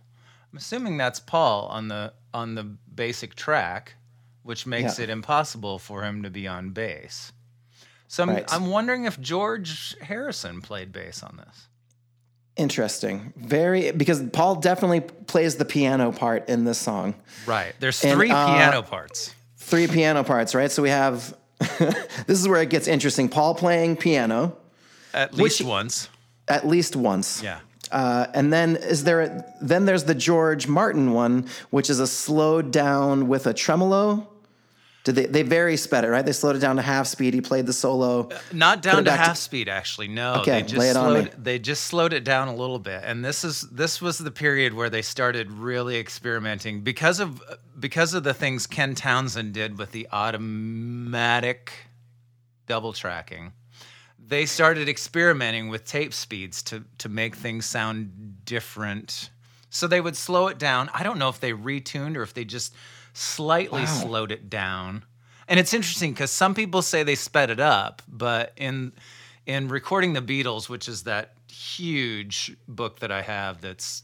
I'm 0.52 0.58
assuming 0.58 0.98
that's 0.98 1.20
Paul 1.20 1.68
on 1.68 1.88
the 1.88 2.14
on 2.34 2.56
the 2.56 2.64
basic 2.64 3.36
track, 3.36 3.94
which 4.44 4.66
makes 4.66 4.98
Yeah. 4.98 5.06
it 5.06 5.10
impossible 5.10 5.80
for 5.80 6.04
him 6.04 6.24
to 6.24 6.30
be 6.30 6.48
on 6.48 6.72
bass. 6.72 7.32
So 8.08 8.24
I'm, 8.24 8.30
Right. 8.30 8.54
I'm 8.54 8.68
wondering 8.68 9.06
if 9.06 9.20
George 9.20 9.96
Harrison 10.02 10.62
played 10.62 10.92
bass 10.92 11.24
on 11.24 11.38
this. 11.38 11.68
Interesting. 12.58 13.34
Very 13.36 13.92
because 13.92 14.22
Paul 14.32 14.56
definitely 14.56 15.02
plays 15.02 15.56
the 15.58 15.66
piano 15.66 16.12
part 16.14 16.48
in 16.48 16.64
this 16.64 16.78
song. 16.78 17.16
Right. 17.46 17.74
There's 17.80 18.02
And, 18.04 18.14
three 18.18 18.32
uh, 18.32 18.48
piano 18.48 18.82
parts. 18.82 19.34
three 19.58 19.88
piano 19.88 20.24
parts, 20.24 20.56
right? 20.56 20.72
So 20.72 20.82
we 20.82 20.90
have 20.90 21.36
this 21.80 22.40
is 22.40 22.48
where 22.48 22.62
it 22.62 22.70
gets 22.70 22.88
interesting. 22.88 23.28
Paul 23.28 23.56
playing 23.56 23.98
piano 23.98 24.56
At 25.14 25.32
which- 25.34 25.60
least 25.60 25.62
once. 25.64 26.10
At 26.48 26.68
least 26.68 26.96
once. 26.96 27.42
Yeah. 27.44 27.60
Uh, 27.92 28.28
and 28.34 28.52
then 28.52 28.76
is 28.78 29.04
there 29.04 29.22
a, 29.22 29.46
then 29.62 29.86
there's 29.86 30.06
the 30.06 30.16
George 30.16 30.68
Martin 30.68 31.14
one, 31.14 31.48
which 31.70 31.90
is 31.90 32.00
a 32.00 32.08
slowed 32.08 32.72
down 32.72 33.28
with 33.28 33.46
a 33.48 33.54
tremolo. 33.54 34.28
Did 35.04 35.14
they 35.14 35.26
they 35.28 35.44
very 35.44 35.78
sped 35.78 36.04
it, 36.04 36.08
right? 36.10 36.26
They 36.26 36.32
slowed 36.32 36.56
it 36.56 36.60
down 36.60 36.78
to 36.78 36.82
half 36.82 37.06
speed. 37.06 37.36
He 37.36 37.42
played 37.42 37.68
the 37.68 37.74
solo. 37.74 38.30
Not 38.52 38.82
down 38.82 38.96
to 38.98 39.04
back 39.04 39.20
to- 39.20 39.26
half 39.28 39.38
speed, 39.38 39.70
actually. 39.70 40.08
No, 40.08 40.38
Okay, 40.38 40.54
they 40.54 40.62
just 40.64 40.78
lay 40.78 40.90
it 40.90 40.98
on 40.98 41.14
me. 41.26 41.30
They 41.38 41.60
just 41.60 41.84
slowed 41.84 42.12
it 42.12 42.24
down 42.24 42.48
a 42.48 42.56
little 42.56 42.80
bit, 42.80 43.04
and 43.06 43.24
this 43.24 43.44
is 43.44 43.62
this 43.72 44.02
was 44.02 44.18
the 44.18 44.32
period 44.32 44.74
where 44.74 44.90
they 44.90 45.04
started 45.04 45.52
really 45.52 45.98
experimenting 46.00 46.82
because 46.82 47.20
of 47.20 47.40
because 47.80 48.16
of 48.16 48.24
the 48.24 48.34
things 48.34 48.66
Ken 48.66 48.96
Townsend 48.96 49.54
did 49.54 49.78
with 49.78 49.92
the 49.92 50.08
automatic 50.12 51.72
double 52.66 52.92
tracking. 52.94 53.54
They 54.28 54.46
started 54.46 54.90
experimenting 54.90 55.70
with 55.70 55.86
tape 55.86 56.14
speeds 56.14 56.64
to 56.64 56.84
to 56.98 57.10
make 57.10 57.36
things 57.36 57.66
sound 57.66 58.44
different. 58.46 59.30
So 59.70 59.88
they 59.88 60.02
would 60.02 60.16
slow 60.16 60.48
it 60.48 60.58
down. 60.58 60.90
I 60.94 61.04
don't 61.04 61.20
know 61.20 61.30
if 61.30 61.40
they 61.40 61.52
retuned 61.52 62.16
or 62.18 62.24
if 62.24 62.34
they 62.34 62.46
just 62.46 62.74
slightly 63.14 63.84
Wow. 63.84 63.88
slowed 63.88 64.32
it 64.32 64.50
down. 64.50 65.04
And 65.48 65.60
it's 65.60 65.74
interesting 65.74 66.12
because 66.14 66.32
some 66.32 66.56
people 66.56 66.82
say 66.82 67.04
they 67.04 67.16
sped 67.16 67.50
it 67.50 67.60
up, 67.60 68.02
but 68.08 68.54
in 68.58 68.94
in 69.46 69.68
recording 69.68 70.14
the 70.14 70.22
Beatles, 70.22 70.70
which 70.70 70.88
is 70.90 71.04
that 71.04 71.34
huge 71.52 72.56
book 72.68 73.00
that 73.00 73.12
I 73.12 73.22
have, 73.22 73.62
that's 73.62 74.04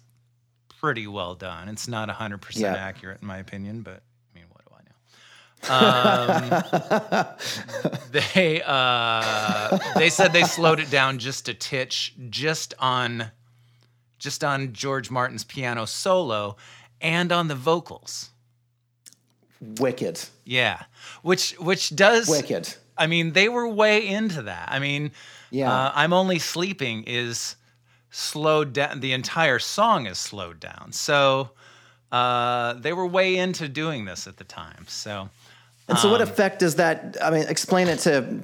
pretty 0.80 1.08
well 1.08 1.34
done. 1.36 1.68
It's 1.70 1.88
not 1.88 2.10
hundred 2.10 2.42
percent 2.42 2.76
accurate 2.78 3.22
in 3.22 3.28
my 3.28 3.38
opinion, 3.40 3.82
but 3.82 4.04
I 4.04 4.36
mean, 4.40 4.46
what 4.50 4.62
do 4.66 4.72
I 4.76 4.84
know? 4.84 6.54
Um, 6.54 7.96
they 8.12 8.62
uh, 8.66 9.78
they 9.96 10.10
said 10.10 10.34
they 10.34 10.44
slowed 10.44 10.80
it 10.80 10.90
down 10.92 11.20
just 11.20 11.48
a 11.50 11.54
titch, 11.54 12.14
just 12.30 12.74
on 12.80 13.32
just 14.20 14.44
on 14.44 14.74
George 14.74 15.10
Martin's 15.10 15.44
piano 15.44 15.86
solo 15.86 16.56
and 17.02 17.32
on 17.32 17.48
the 17.48 17.56
vocals. 17.56 18.30
Wicked, 19.60 20.20
Yeah, 20.44 20.84
which 21.22 21.52
which 21.60 21.96
does. 21.96 22.28
wicked. 22.28 22.74
I 22.98 23.08
mean, 23.08 23.34
they 23.34 23.48
were 23.50 23.68
way 23.68 24.08
into 24.08 24.44
that. 24.44 24.70
I 24.72 24.80
mean, 24.80 25.12
Yeah. 25.52 25.72
uh, 25.72 25.92
I'm 25.96 26.14
only 26.14 26.40
sleeping 26.40 27.04
is 27.06 27.56
slowed 28.10 28.74
down. 28.74 29.00
The 29.00 29.14
entire 29.14 29.60
song 29.60 30.06
is 30.08 30.18
slowed 30.18 30.60
down. 30.60 30.92
So 30.92 31.52
uh, 32.12 32.74
they 32.74 32.92
were 32.94 33.06
way 33.08 33.38
into 33.38 33.70
doing 33.70 34.06
this 34.06 34.28
at 34.28 34.38
the 34.38 34.44
time. 34.44 34.86
So 34.88 35.30
And 35.92 36.00
so, 36.00 36.08
Um, 36.08 36.12
what 36.14 36.22
effect 36.22 36.60
does 36.60 36.76
that? 36.76 37.18
I 37.22 37.30
mean, 37.30 37.46
explain 37.48 37.88
it 37.88 38.00
to 38.00 38.40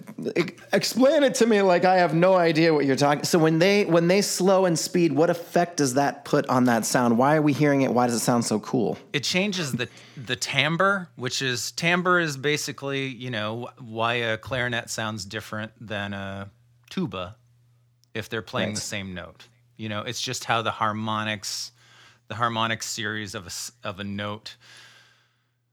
explain 0.73 1.23
it 1.23 1.35
to 1.35 1.45
me 1.45 1.61
like 1.61 1.85
I 1.85 1.95
have 1.97 2.13
no 2.13 2.35
idea 2.35 2.73
what 2.73 2.85
you're 2.85 2.95
talking. 2.95 3.23
So 3.23 3.39
when 3.39 3.59
they 3.59 3.85
when 3.85 4.07
they 4.07 4.21
slow 4.21 4.65
and 4.65 4.77
speed, 4.77 5.13
what 5.13 5.29
effect 5.29 5.77
does 5.77 5.93
that 5.95 6.25
put 6.25 6.45
on 6.49 6.65
that 6.65 6.85
sound? 6.85 7.17
Why 7.17 7.35
are 7.37 7.41
we 7.41 7.53
hearing 7.53 7.81
it? 7.81 7.93
Why 7.93 8.05
does 8.07 8.15
it 8.15 8.19
sound 8.19 8.45
so 8.45 8.59
cool? 8.59 8.97
it 9.13 9.23
changes 9.23 9.71
the 9.71 9.87
the 10.15 10.35
timbre, 10.35 11.09
which 11.15 11.41
is 11.41 11.71
timbre 11.71 12.19
is 12.19 12.37
basically 12.37 13.07
you 13.07 13.31
know 13.31 13.69
why 13.79 14.15
a 14.15 14.37
clarinet 14.37 14.89
sounds 14.89 15.25
different 15.25 15.71
than 15.79 16.13
a 16.13 16.49
tuba 16.89 17.35
if 18.13 18.29
they're 18.29 18.41
playing 18.41 18.69
Right. 18.69 18.75
the 18.75 18.81
same 18.81 19.13
note. 19.13 19.47
You 19.77 19.89
know, 19.89 20.01
it's 20.01 20.21
just 20.21 20.43
how 20.45 20.61
the 20.63 20.71
harmonics, 20.71 21.71
the 22.27 22.35
harmonic 22.35 22.83
series 22.83 23.35
of 23.35 23.47
a 23.47 23.87
of 23.87 23.99
a 23.99 24.03
note 24.03 24.55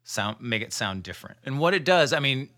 sound 0.05 0.37
make 0.41 0.63
it 0.63 0.73
sound 0.73 1.03
different. 1.03 1.39
And 1.45 1.59
what 1.59 1.75
it 1.75 1.85
does, 1.85 2.13
I 2.13 2.21
mean, 2.21 2.51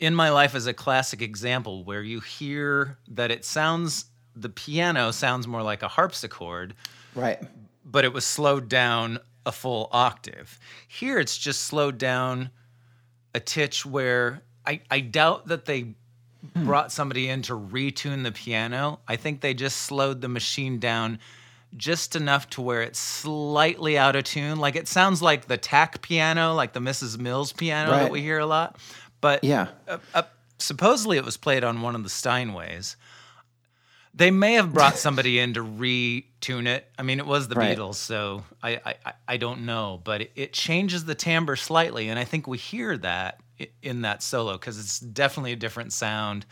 in 0.00 0.14
my 0.14 0.30
life 0.30 0.54
is 0.54 0.66
a 0.66 0.74
classic 0.74 1.22
example 1.22 1.84
where 1.84 2.02
you 2.02 2.20
hear 2.20 2.98
that 3.08 3.30
it 3.30 3.44
sounds 3.44 4.06
the 4.34 4.48
piano 4.48 5.12
sounds 5.12 5.46
more 5.46 5.62
like 5.62 5.82
a 5.82 5.88
harpsichord, 5.88 6.74
Right. 7.14 7.40
but 7.84 8.04
it 8.04 8.12
was 8.12 8.26
slowed 8.26 8.68
down 8.68 9.18
a 9.46 9.52
full 9.52 9.88
octave. 9.92 10.58
Here 10.86 11.18
it's 11.18 11.38
just 11.38 11.62
slowed 11.62 11.96
down 11.96 12.50
a 13.34 13.40
titch 13.40 13.86
where 13.86 14.42
I, 14.66 14.80
I 14.90 15.00
doubt 15.00 15.46
that 15.48 15.64
they 15.64 15.94
hmm. 16.54 16.64
brought 16.66 16.92
somebody 16.92 17.28
in 17.28 17.42
to 17.42 17.54
retune 17.54 18.24
the 18.24 18.32
piano. 18.32 19.00
I 19.08 19.16
think 19.16 19.40
they 19.40 19.54
just 19.54 19.78
slowed 19.78 20.20
the 20.20 20.28
machine 20.28 20.78
down 20.78 21.18
just 21.76 22.16
enough 22.16 22.48
to 22.50 22.60
where 22.62 22.82
it's 22.82 22.98
slightly 22.98 23.96
out 23.98 24.16
of 24.16 24.24
tune. 24.24 24.58
Like 24.58 24.76
it 24.76 24.88
sounds 24.88 25.22
like 25.22 25.46
the 25.46 25.56
tack 25.56 26.02
piano, 26.02 26.54
like 26.54 26.72
the 26.72 26.80
Mrs. 26.80 27.18
Mills 27.18 27.52
piano 27.52 27.90
that 27.92 28.10
we 28.10 28.20
hear 28.22 28.38
a 28.38 28.46
lot. 28.46 28.76
But 29.20 29.42
Yeah. 29.44 29.68
uh, 29.88 29.98
uh, 30.14 30.22
supposedly 30.58 31.16
it 31.16 31.24
was 31.24 31.36
played 31.36 31.64
on 31.64 31.82
one 31.82 31.94
of 31.94 32.02
the 32.02 32.08
Steinways. 32.10 32.96
They 34.14 34.30
may 34.30 34.54
have 34.54 34.72
brought 34.72 34.96
somebody 34.96 35.38
in 35.38 35.52
to 35.54 35.60
retune 35.62 36.66
it. 36.66 36.90
I 36.98 37.02
mean, 37.02 37.18
it 37.18 37.26
was 37.26 37.48
the 37.48 37.54
Right. 37.54 37.76
Beatles, 37.76 37.96
so 37.96 38.44
I, 38.62 38.76
I 38.84 38.94
I- 39.04 39.12
I 39.28 39.36
don't 39.36 39.66
know, 39.66 40.00
but 40.02 40.22
it, 40.22 40.32
it 40.36 40.52
changes 40.54 41.04
the 41.04 41.14
timbre 41.14 41.56
slightly, 41.56 42.08
and 42.08 42.18
I 42.18 42.24
think 42.24 42.46
we 42.46 42.56
hear 42.56 42.96
that 42.98 43.40
in 43.82 44.02
that 44.02 44.22
solo 44.22 44.52
because 44.54 44.78
it's 44.78 44.98
definitely 45.00 45.52
a 45.52 45.56
different 45.56 45.92
sound 45.92 46.46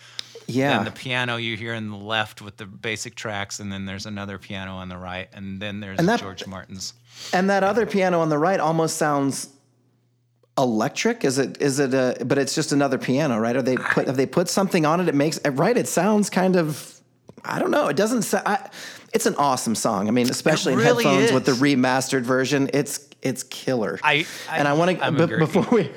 Yeah. 0.47 0.77
than 0.77 0.85
the 0.85 0.91
piano 0.91 1.37
you 1.37 1.57
hear 1.57 1.75
in 1.75 1.91
the 1.91 1.97
left 1.97 2.43
with 2.43 2.57
the 2.57 2.67
basic 2.67 3.15
tracks, 3.15 3.61
and 3.61 3.73
then 3.73 3.87
there's 3.87 4.07
another 4.07 4.39
piano 4.39 4.73
on 4.77 4.89
the 4.89 4.97
right, 4.99 5.29
and 5.33 5.61
then 5.61 5.81
there's 5.81 5.99
And 5.99 6.09
that- 6.09 6.21
George 6.21 6.47
Martin's. 6.47 6.95
And 7.33 7.49
that 7.51 7.63
other 7.63 7.87
piano 7.87 8.21
on 8.21 8.29
the 8.29 8.39
right 8.39 8.59
almost 8.61 8.97
sounds 8.97 9.49
electric. 10.59 11.25
Is 11.25 11.39
it? 11.39 11.61
Is 11.61 11.79
it 11.81 11.95
a? 11.95 12.25
But 12.25 12.39
it's 12.39 12.55
just 12.55 12.73
another 12.73 12.99
piano, 12.99 13.39
right? 13.39 13.57
Are 13.57 13.63
they 13.63 13.77
put? 13.77 14.07
Have 14.07 14.17
they 14.17 14.27
put 14.27 14.49
something 14.49 14.85
on 14.87 15.01
it? 15.01 15.09
It 15.09 15.15
makes 15.15 15.39
right. 15.45 15.77
It 15.77 15.89
sounds 15.89 16.31
kind 16.31 16.57
of. 16.57 16.91
I 17.45 17.59
don't 17.59 17.71
know. 17.71 17.89
It 17.89 17.97
doesn't. 17.97 18.23
Sound, 18.23 18.59
it's 19.13 19.27
an 19.27 19.35
awesome 19.37 19.75
song. 19.75 20.09
I 20.09 20.11
mean, 20.11 20.31
especially 20.31 20.75
really 20.77 21.05
in 21.05 21.11
headphones 21.11 21.33
with 21.33 21.45
the 21.45 21.53
remastered 21.53 22.23
version. 22.23 22.71
It's 22.73 23.09
it's 23.23 23.43
killer. 23.45 23.99
I- 24.03 24.27
I- 24.51 24.59
and 24.59 24.69
I 24.69 24.73
want 24.75 24.99
to 24.99 25.07
agreeing. 25.07 25.39
before 25.39 25.67
we. 25.71 25.91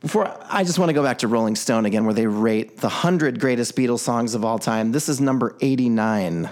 Before 0.00 0.36
I 0.50 0.64
just 0.64 0.78
want 0.78 0.90
to 0.90 0.92
go 0.92 1.02
back 1.02 1.18
to 1.18 1.28
Rolling 1.28 1.56
Stone 1.56 1.86
again, 1.86 2.04
where 2.04 2.14
they 2.14 2.26
rate 2.26 2.78
the 2.78 2.88
hundred 2.88 3.40
greatest 3.40 3.74
Beatles 3.74 4.00
songs 4.00 4.34
of 4.34 4.44
all 4.44 4.58
time. 4.58 4.92
This 4.92 5.08
is 5.08 5.20
number 5.20 5.56
eighty 5.60 5.88
nine 5.88 6.50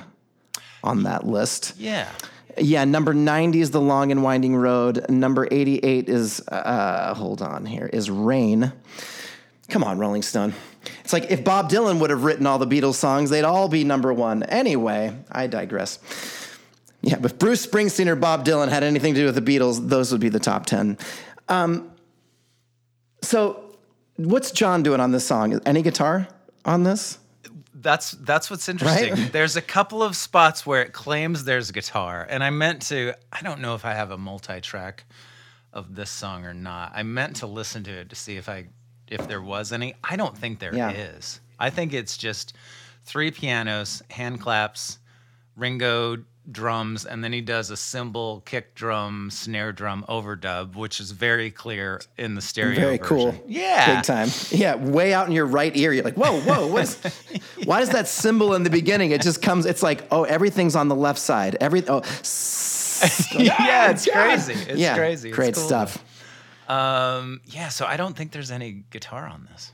on 0.82 1.02
that 1.04 1.26
list. 1.26 1.74
Yeah, 1.78 2.08
Yeah, 2.58 2.84
number 2.84 3.14
90 3.14 3.60
is 3.60 3.70
The 3.70 3.80
Long 3.80 4.10
and 4.10 4.22
Winding 4.22 4.56
Road. 4.56 5.08
Number 5.08 5.46
88 5.50 6.08
is, 6.08 6.40
uh, 6.48 7.14
hold 7.14 7.40
on 7.40 7.64
here, 7.66 7.86
is 7.86 8.10
Rain. 8.10 8.72
Come 9.68 9.84
on, 9.84 9.98
Rolling 9.98 10.22
Stone. 10.22 10.54
It's 11.04 11.12
like 11.12 11.30
if 11.30 11.44
Bob 11.44 11.70
Dylan 11.70 12.00
would 12.00 12.10
have 12.10 12.24
written 12.24 12.46
all 12.46 12.58
the 12.58 12.66
Beatles 12.66 12.94
songs, 12.94 13.30
they'd 13.30 13.44
all 13.44 13.68
be 13.68 13.84
number 13.84 14.12
one. 14.12 14.42
Anyway, 14.42 15.16
I 15.30 15.46
digress. 15.46 16.00
Yeah, 17.00 17.16
but 17.16 17.30
if 17.32 17.38
Bruce 17.38 17.64
Springsteen 17.64 18.08
or 18.08 18.16
Bob 18.16 18.44
Dylan 18.44 18.68
had 18.68 18.82
anything 18.82 19.14
to 19.14 19.20
do 19.20 19.26
with 19.26 19.36
the 19.36 19.40
Beatles, 19.40 19.88
those 19.88 20.10
would 20.10 20.20
be 20.20 20.28
the 20.28 20.40
top 20.40 20.66
10. 20.66 20.98
Um, 21.48 21.91
so, 23.22 23.76
what's 24.16 24.50
John 24.50 24.82
doing 24.82 25.00
on 25.00 25.12
this 25.12 25.26
song? 25.26 25.60
Any 25.64 25.82
guitar 25.82 26.28
on 26.64 26.82
this? 26.84 27.18
that's 27.82 28.12
that's 28.12 28.50
what's 28.50 28.68
interesting. 28.68 29.14
Right? 29.14 29.32
There's 29.32 29.56
a 29.56 29.62
couple 29.62 30.02
of 30.02 30.16
spots 30.16 30.64
where 30.64 30.82
it 30.82 30.92
claims 30.92 31.44
there's 31.44 31.70
guitar, 31.70 32.26
and 32.28 32.42
I 32.42 32.50
meant 32.50 32.82
to. 32.82 33.14
I 33.32 33.42
don't 33.42 33.60
know 33.60 33.74
if 33.74 33.84
I 33.84 33.92
have 33.92 34.10
a 34.10 34.18
multi-track 34.18 35.04
of 35.72 35.94
this 35.94 36.10
song 36.10 36.44
or 36.44 36.54
not. 36.54 36.92
I 36.94 37.02
meant 37.02 37.36
to 37.36 37.46
listen 37.46 37.82
to 37.84 37.90
it 37.90 38.10
to 38.10 38.16
see 38.16 38.36
if 38.36 38.48
I 38.48 38.68
if 39.08 39.26
there 39.28 39.42
was 39.42 39.72
any. 39.72 39.94
I 40.02 40.16
don't 40.16 40.36
think 40.36 40.58
there 40.58 40.74
is. 40.74 40.78
Yeah. 40.78 41.66
I 41.66 41.70
think 41.70 41.92
it's 41.92 42.16
just 42.16 42.54
three 43.04 43.30
pianos, 43.30 44.02
hand 44.10 44.40
claps, 44.40 44.98
Ringo 45.56 46.18
drums, 46.50 47.06
and 47.06 47.22
then 47.22 47.32
he 47.32 47.40
does 47.40 47.70
a 47.70 47.76
cymbal, 47.76 48.42
kick 48.44 48.74
drum, 48.74 49.30
snare 49.30 49.72
drum 49.72 50.04
overdub, 50.08 50.74
which 50.74 51.00
is 51.00 51.12
very 51.12 51.50
clear 51.50 52.00
in 52.18 52.34
the 52.34 52.40
stereo. 52.40 52.74
Very 52.74 52.98
version. 52.98 53.04
cool. 53.06 53.44
Yeah. 53.46 53.96
Big 53.96 54.04
time. 54.04 54.28
Yeah, 54.50 54.74
way 54.76 55.14
out 55.14 55.26
in 55.26 55.32
your 55.32 55.46
right 55.46 55.74
ear. 55.76 55.92
You're 55.92 56.04
like, 56.04 56.16
whoa, 56.16 56.40
whoa, 56.40 56.66
what's 56.66 56.94
why 57.64 57.80
does 57.80 57.90
that 57.90 58.08
cymbal 58.08 58.54
in 58.54 58.62
the 58.62 58.70
beginning? 58.70 59.12
It 59.12 59.22
just 59.22 59.42
comes, 59.42 59.66
it's 59.66 59.82
like, 59.82 60.06
oh, 60.10 60.24
everything's 60.24 60.74
on 60.74 60.88
the 60.88 60.96
left 60.96 61.20
side. 61.20 61.56
Every 61.60 61.82
oh 61.88 62.02
yeah, 63.38 63.90
it's 63.90 64.06
God. 64.06 64.12
crazy. 64.12 64.52
It's 64.52 64.80
yeah, 64.80 64.96
crazy. 64.96 65.30
It's 65.30 65.36
Great 65.36 65.54
cool. 65.54 65.64
stuff. 65.64 66.04
Um, 66.68 67.40
yeah, 67.46 67.68
so 67.68 67.84
I 67.84 67.96
don't 67.96 68.16
think 68.16 68.32
there's 68.32 68.50
any 68.50 68.84
guitar 68.90 69.26
on 69.26 69.48
this. 69.50 69.72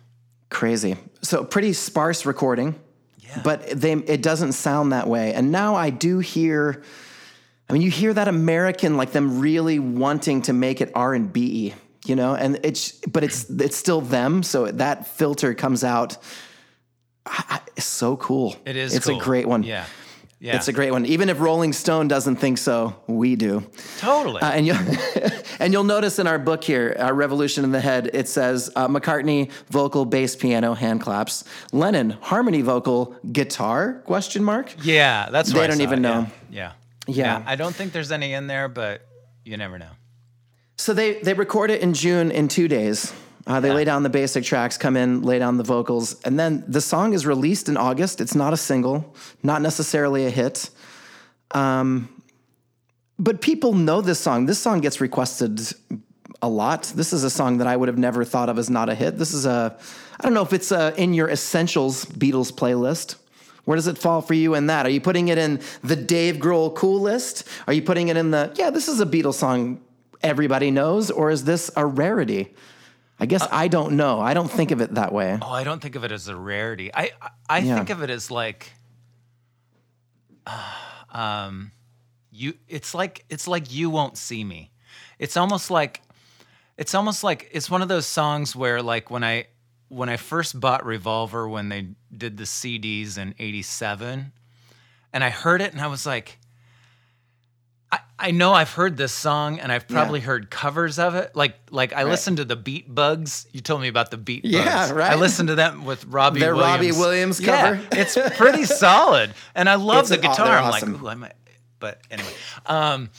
Crazy. 0.50 0.96
So 1.22 1.44
pretty 1.44 1.72
sparse 1.74 2.24
recording. 2.24 2.74
Yeah. 3.28 3.40
But 3.44 3.68
they 3.70 3.92
it 3.92 4.22
doesn't 4.22 4.52
sound 4.52 4.92
that 4.92 5.06
way. 5.06 5.34
And 5.34 5.52
now 5.52 5.74
I 5.76 5.90
do 5.90 6.18
hear 6.18 6.82
I 7.68 7.72
mean 7.72 7.82
you 7.82 7.90
hear 7.90 8.14
that 8.14 8.26
American 8.28 8.96
like 8.96 9.12
them 9.12 9.40
really 9.40 9.78
wanting 9.78 10.42
to 10.42 10.52
make 10.52 10.80
it 10.80 10.90
R&B, 10.94 11.74
you 12.06 12.16
know? 12.16 12.34
And 12.34 12.58
it's 12.62 12.92
but 13.06 13.22
it's 13.24 13.48
it's 13.50 13.76
still 13.76 14.00
them, 14.00 14.42
so 14.42 14.66
that 14.66 15.06
filter 15.06 15.54
comes 15.54 15.84
out 15.84 16.16
I- 17.26 17.44
I- 17.50 17.60
it's 17.76 17.84
so 17.86 18.16
cool. 18.16 18.56
It 18.64 18.76
is. 18.76 18.94
It's 18.94 19.06
cool. 19.06 19.20
a 19.20 19.22
great 19.22 19.46
one. 19.46 19.62
Yeah, 19.62 19.84
yeah. 20.40 20.54
It's 20.54 20.68
a 20.68 20.72
great 20.72 20.92
one. 20.92 21.04
Even 21.04 21.28
if 21.28 21.40
Rolling 21.40 21.72
Stone 21.72 22.06
doesn't 22.06 22.36
think 22.36 22.58
so, 22.58 22.94
we 23.08 23.34
do. 23.34 23.68
totally. 23.98 24.40
Uh, 24.40 24.52
and 24.52 24.66
you'll 24.66 24.78
and 25.58 25.72
you'll 25.72 25.84
notice 25.84 26.20
in 26.20 26.28
our 26.28 26.38
book 26.38 26.62
here, 26.62 26.94
our 26.98 27.12
Revolution 27.12 27.64
in 27.64 27.72
the 27.72 27.80
Head, 27.80 28.10
it 28.12 28.28
says 28.28 28.70
uh, 28.76 28.86
McCartney 28.86 29.50
vocal, 29.68 30.04
bass, 30.04 30.36
piano, 30.36 30.74
hand 30.74 31.00
claps. 31.00 31.42
Lennon 31.72 32.10
harmony 32.10 32.62
vocal, 32.62 33.16
guitar? 33.32 33.94
Question 34.04 34.44
mark. 34.44 34.72
yeah, 34.84 35.28
that's. 35.30 35.52
They 35.52 35.60
I 35.60 35.66
don't 35.66 35.80
even 35.80 35.98
it, 35.98 36.08
know. 36.08 36.26
Yeah. 36.50 36.72
Yeah. 37.08 37.42
I 37.44 37.56
don't 37.56 37.74
think 37.74 37.92
there's 37.92 38.12
any 38.12 38.32
in 38.32 38.46
there, 38.46 38.68
but 38.68 39.00
you 39.44 39.56
never 39.56 39.78
know. 39.78 39.90
So 40.76 40.92
they 40.92 41.14
they 41.20 41.34
record 41.34 41.70
it 41.70 41.80
in 41.82 41.94
June 41.94 42.30
in 42.30 42.46
two 42.46 42.68
days. 42.68 43.12
Uh, 43.48 43.60
they 43.60 43.72
lay 43.72 43.82
down 43.82 44.02
the 44.02 44.10
basic 44.10 44.44
tracks, 44.44 44.76
come 44.76 44.94
in, 44.94 45.22
lay 45.22 45.38
down 45.38 45.56
the 45.56 45.64
vocals, 45.64 46.20
and 46.22 46.38
then 46.38 46.62
the 46.68 46.82
song 46.82 47.14
is 47.14 47.24
released 47.24 47.70
in 47.70 47.78
August. 47.78 48.20
It's 48.20 48.34
not 48.34 48.52
a 48.52 48.58
single, 48.58 49.16
not 49.42 49.62
necessarily 49.62 50.26
a 50.26 50.30
hit. 50.30 50.68
Um, 51.52 52.22
but 53.18 53.40
people 53.40 53.72
know 53.72 54.02
this 54.02 54.20
song. 54.20 54.44
This 54.44 54.58
song 54.58 54.82
gets 54.82 55.00
requested 55.00 55.60
a 56.42 56.48
lot. 56.48 56.92
This 56.94 57.14
is 57.14 57.24
a 57.24 57.30
song 57.30 57.56
that 57.58 57.66
I 57.66 57.74
would 57.74 57.88
have 57.88 57.96
never 57.96 58.22
thought 58.22 58.50
of 58.50 58.58
as 58.58 58.68
not 58.68 58.90
a 58.90 58.94
hit. 58.94 59.16
This 59.16 59.32
is 59.32 59.46
a, 59.46 59.78
I 60.20 60.22
don't 60.22 60.34
know 60.34 60.42
if 60.42 60.52
it's 60.52 60.70
uh 60.70 60.92
in 60.98 61.14
your 61.14 61.30
essentials 61.30 62.04
Beatles 62.04 62.52
playlist. 62.52 63.16
Where 63.64 63.76
does 63.76 63.86
it 63.86 63.98
fall 63.98 64.20
for 64.20 64.34
you 64.34 64.54
in 64.54 64.66
that? 64.66 64.86
Are 64.86 64.90
you 64.90 65.00
putting 65.00 65.28
it 65.28 65.38
in 65.38 65.60
the 65.82 65.96
Dave 65.96 66.36
Grohl 66.36 66.74
cool 66.74 67.00
list? 67.00 67.48
Are 67.66 67.72
you 67.72 67.82
putting 67.82 68.08
it 68.08 68.16
in 68.16 68.30
the, 68.30 68.52
yeah, 68.56 68.70
this 68.70 68.88
is 68.88 69.00
a 69.00 69.06
Beatles 69.06 69.34
song 69.34 69.80
everybody 70.22 70.70
knows? 70.70 71.10
Or 71.10 71.30
is 71.30 71.44
this 71.44 71.70
a 71.76 71.84
rarity? 71.84 72.54
I 73.20 73.26
guess 73.26 73.46
I 73.50 73.68
don't 73.68 73.94
know. 73.96 74.20
I 74.20 74.32
don't 74.34 74.50
think 74.50 74.70
of 74.70 74.80
it 74.80 74.94
that 74.94 75.12
way. 75.12 75.36
Oh, 75.42 75.50
I 75.50 75.64
don't 75.64 75.80
think 75.82 75.96
of 75.96 76.04
it 76.04 76.12
as 76.12 76.28
a 76.28 76.36
rarity. 76.36 76.94
I 76.94 77.10
I, 77.20 77.30
I 77.48 77.58
Yeah. 77.60 77.76
think 77.76 77.90
of 77.90 78.02
it 78.02 78.10
as 78.10 78.30
like, 78.30 78.72
um, 81.10 81.72
you. 82.30 82.54
It's 82.68 82.94
like 82.94 83.24
it's 83.28 83.48
like 83.48 83.72
you 83.72 83.90
won't 83.90 84.16
see 84.16 84.44
me. 84.44 84.70
It's 85.18 85.36
almost 85.36 85.70
like, 85.70 86.02
it's 86.76 86.94
almost 86.94 87.24
like 87.24 87.48
it's 87.52 87.70
one 87.70 87.82
of 87.82 87.88
those 87.88 88.06
songs 88.06 88.54
where 88.54 88.82
like 88.82 89.10
when 89.10 89.24
I 89.24 89.46
when 89.88 90.08
I 90.08 90.16
first 90.16 90.58
bought 90.60 90.84
Revolver 90.84 91.48
when 91.48 91.68
they 91.70 91.88
did 92.16 92.36
the 92.36 92.44
CDs 92.44 93.18
in 93.18 93.34
'87, 93.38 94.32
and 95.12 95.24
I 95.24 95.30
heard 95.30 95.60
it 95.60 95.72
and 95.72 95.80
I 95.80 95.86
was 95.88 96.06
like. 96.06 96.38
I, 98.18 98.30
know 98.32 98.52
I've 98.52 98.72
heard 98.72 98.96
this 98.96 99.12
song 99.12 99.60
and 99.60 99.70
I've 99.70 99.86
probably 99.88 100.20
heard 100.20 100.50
covers 100.50 100.98
of 100.98 101.14
it. 101.14 101.36
Like 101.36 101.54
like 101.70 101.92
I 101.92 102.04
listened 102.04 102.38
to 102.38 102.44
the 102.44 102.56
Beat 102.56 102.92
Bugs. 102.92 103.46
You 103.52 103.60
told 103.60 103.80
me 103.80 103.88
about 103.88 104.10
the 104.10 104.16
Beat 104.16 104.42
Bugs. 104.42 104.54
Yeah, 104.54 104.92
right. 104.92 105.12
I 105.12 105.14
listened 105.14 105.48
to 105.48 105.54
them 105.54 105.84
with 105.84 106.04
Robbie 106.06 106.40
Their 106.40 106.54
Williams. 106.56 106.74
Robbie 106.74 106.92
Williams 106.98 107.40
cover. 107.40 107.76
Yeah, 107.76 108.00
it's 108.00 108.18
pretty 108.36 108.64
solid. 108.84 109.34
And 109.54 109.68
I 109.68 109.76
love 109.76 110.00
It's 110.00 110.08
the 110.10 110.16
guitar. 110.18 110.58
I'm 110.58 110.64
awesome. 110.64 110.92
like, 110.94 111.02
ooh, 111.02 111.08
I 111.08 111.14
might 111.14 111.32
but 111.78 112.00
anyway. 112.10 112.32
Um 112.66 113.10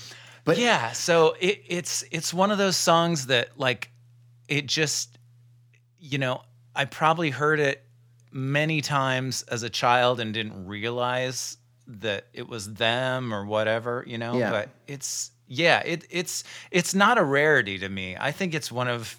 But- 0.46 0.58
yeah, 0.58 0.92
so 0.92 1.36
it, 1.40 1.62
it's 1.68 2.04
it's 2.12 2.34
one 2.34 2.52
of 2.52 2.58
those 2.58 2.76
songs 2.76 3.28
that 3.28 3.58
like 3.58 3.90
it 4.48 4.66
just 4.66 5.18
you 6.00 6.18
know, 6.18 6.42
I 6.76 6.86
probably 6.86 7.30
heard 7.30 7.60
it 7.60 7.84
many 8.32 8.82
times 8.82 9.44
as 9.44 9.64
a 9.64 9.70
child 9.70 10.20
and 10.20 10.34
didn't 10.34 10.66
realize 10.68 11.58
that 12.02 12.28
it 12.34 12.48
was 12.48 12.74
them 12.74 13.34
or 13.34 13.46
whatever, 13.46 14.04
you 14.08 14.18
know. 14.18 14.38
Yeah. 14.38 14.52
But 14.52 14.70
it's 14.88 15.32
yeah, 15.48 15.80
it 15.80 16.06
it's 16.10 16.44
it's 16.72 16.94
not 16.94 17.18
a 17.18 17.24
rarity 17.24 17.80
to 17.80 17.90
me. 17.90 18.16
I 18.20 18.32
think 18.32 18.54
it's 18.54 18.72
one 18.72 18.88
of 18.88 19.18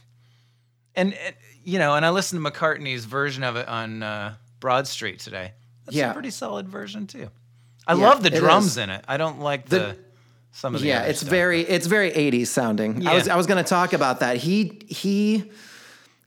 and, 0.94 1.14
and 1.14 1.34
you 1.64 1.78
know, 1.78 1.94
and 1.94 2.04
I 2.06 2.10
listened 2.10 2.42
to 2.44 2.50
McCartney's 2.50 3.04
version 3.04 3.42
of 3.44 3.56
it 3.56 3.68
on 3.68 4.02
uh, 4.02 4.34
Broad 4.60 4.86
Street 4.86 5.18
today. 5.20 5.52
That's 5.84 5.96
Yeah. 5.96 6.10
a 6.10 6.12
pretty 6.14 6.30
solid 6.30 6.68
version 6.68 7.06
too. 7.06 7.28
I 7.86 7.94
Yeah, 7.94 8.08
love 8.08 8.22
the 8.22 8.30
drums 8.30 8.66
is. 8.72 8.76
in 8.78 8.90
it. 8.90 9.04
I 9.08 9.16
don't 9.16 9.40
like 9.40 9.68
The- 9.68 9.78
the, 9.78 9.96
some 10.52 10.74
of 10.74 10.80
the 10.80 10.86
yeah, 10.88 11.02
it's 11.04 11.20
stuff. 11.20 11.30
very 11.30 11.60
it's 11.62 11.86
very 11.86 12.10
80s 12.10 12.48
sounding. 12.48 13.02
Yeah. 13.02 13.10
I 13.10 13.14
was 13.14 13.28
I 13.28 13.36
was 13.36 13.46
going 13.46 13.62
to 13.62 13.68
talk 13.68 13.92
about 13.92 14.20
that. 14.20 14.36
He 14.36 14.80
he 14.88 15.50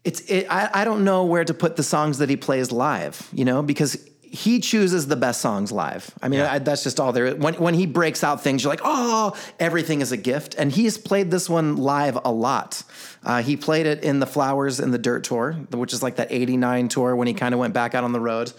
it's 0.05 0.21
it, 0.21 0.47
I 0.49 0.69
I 0.73 0.83
don't 0.85 1.03
know 1.03 1.25
where 1.25 1.43
to 1.45 1.53
put 1.53 1.75
the 1.75 1.83
songs 1.83 2.17
that 2.19 2.29
he 2.29 2.35
plays 2.37 2.71
live, 2.71 3.27
you 3.33 3.43
know, 3.45 3.61
because 3.61 3.97
he 4.33 4.59
chooses 4.59 5.05
the 5.05 5.15
best 5.15 5.41
songs 5.41 5.71
live. 5.71 6.09
I 6.19 6.27
mean, 6.27 6.39
Yeah. 6.39 6.53
I, 6.53 6.57
that's 6.59 6.81
just 6.81 6.99
all 6.99 7.13
there. 7.13 7.35
When 7.35 7.53
when 7.53 7.75
he 7.75 7.85
breaks 7.85 8.23
out 8.23 8.41
things, 8.41 8.63
you're 8.63 8.71
like, 8.71 8.81
oh, 8.83 9.37
everything 9.59 10.01
is 10.01 10.11
a 10.11 10.17
gift. 10.17 10.55
And 10.57 10.71
he's 10.71 10.97
played 10.97 11.29
this 11.29 11.47
one 11.47 11.77
live 11.77 12.17
a 12.25 12.31
lot. 12.31 12.81
Uh, 13.23 13.43
he 13.43 13.55
played 13.55 13.85
it 13.85 14.03
in 14.03 14.19
the 14.19 14.25
Flowers 14.25 14.79
in 14.79 14.89
the 14.89 14.97
Dirt 14.97 15.23
tour, 15.23 15.53
which 15.71 15.93
is 15.93 16.01
like 16.01 16.15
that 16.15 16.31
'89 16.31 16.87
tour 16.87 17.15
when 17.15 17.27
he 17.27 17.35
kind 17.35 17.53
of 17.53 17.59
went 17.59 17.75
back 17.75 17.93
out 17.93 18.03
on 18.03 18.11
the 18.11 18.19
road, 18.19 18.51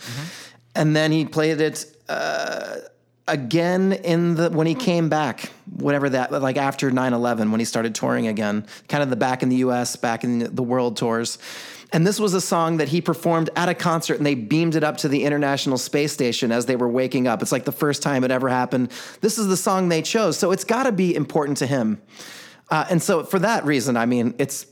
and 0.76 0.94
then 0.94 1.10
he 1.10 1.24
played 1.24 1.60
it 1.60 1.84
again 3.26 3.92
in 3.92 4.36
the 4.36 4.50
when 4.50 4.66
he 4.66 4.74
came 4.74 5.08
back 5.08 5.50
whatever 5.78 6.10
that 6.10 6.30
like 6.30 6.58
after 6.58 6.90
9-11 6.90 7.50
when 7.50 7.58
he 7.58 7.64
started 7.64 7.94
touring 7.94 8.26
again 8.26 8.66
kind 8.88 9.02
of 9.02 9.08
the 9.08 9.16
back 9.16 9.42
in 9.42 9.48
the 9.48 9.56
us 9.56 9.96
back 9.96 10.24
in 10.24 10.54
the 10.54 10.62
world 10.62 10.98
tours 10.98 11.38
and 11.94 12.04
this 12.04 12.18
was 12.18 12.34
a 12.34 12.40
song 12.40 12.78
that 12.78 12.88
he 12.88 13.00
performed 13.00 13.48
at 13.54 13.68
a 13.68 13.74
concert 13.74 14.18
and 14.18 14.26
they 14.26 14.34
beamed 14.34 14.74
it 14.74 14.82
up 14.82 14.98
to 14.98 15.08
the 15.08 15.24
international 15.24 15.78
space 15.78 16.12
station 16.12 16.50
as 16.52 16.66
they 16.66 16.76
were 16.76 16.88
waking 16.88 17.26
up 17.26 17.40
it's 17.40 17.52
like 17.52 17.64
the 17.64 17.72
first 17.72 18.02
time 18.02 18.24
it 18.24 18.30
ever 18.30 18.48
happened 18.48 18.90
this 19.22 19.38
is 19.38 19.46
the 19.46 19.56
song 19.56 19.88
they 19.88 20.02
chose 20.02 20.36
so 20.36 20.50
it's 20.50 20.64
got 20.64 20.82
to 20.82 20.92
be 20.92 21.14
important 21.14 21.56
to 21.56 21.66
him 21.66 22.02
uh, 22.70 22.84
and 22.90 23.02
so 23.02 23.24
for 23.24 23.38
that 23.38 23.64
reason 23.64 23.96
i 23.96 24.04
mean 24.04 24.34
it's 24.38 24.66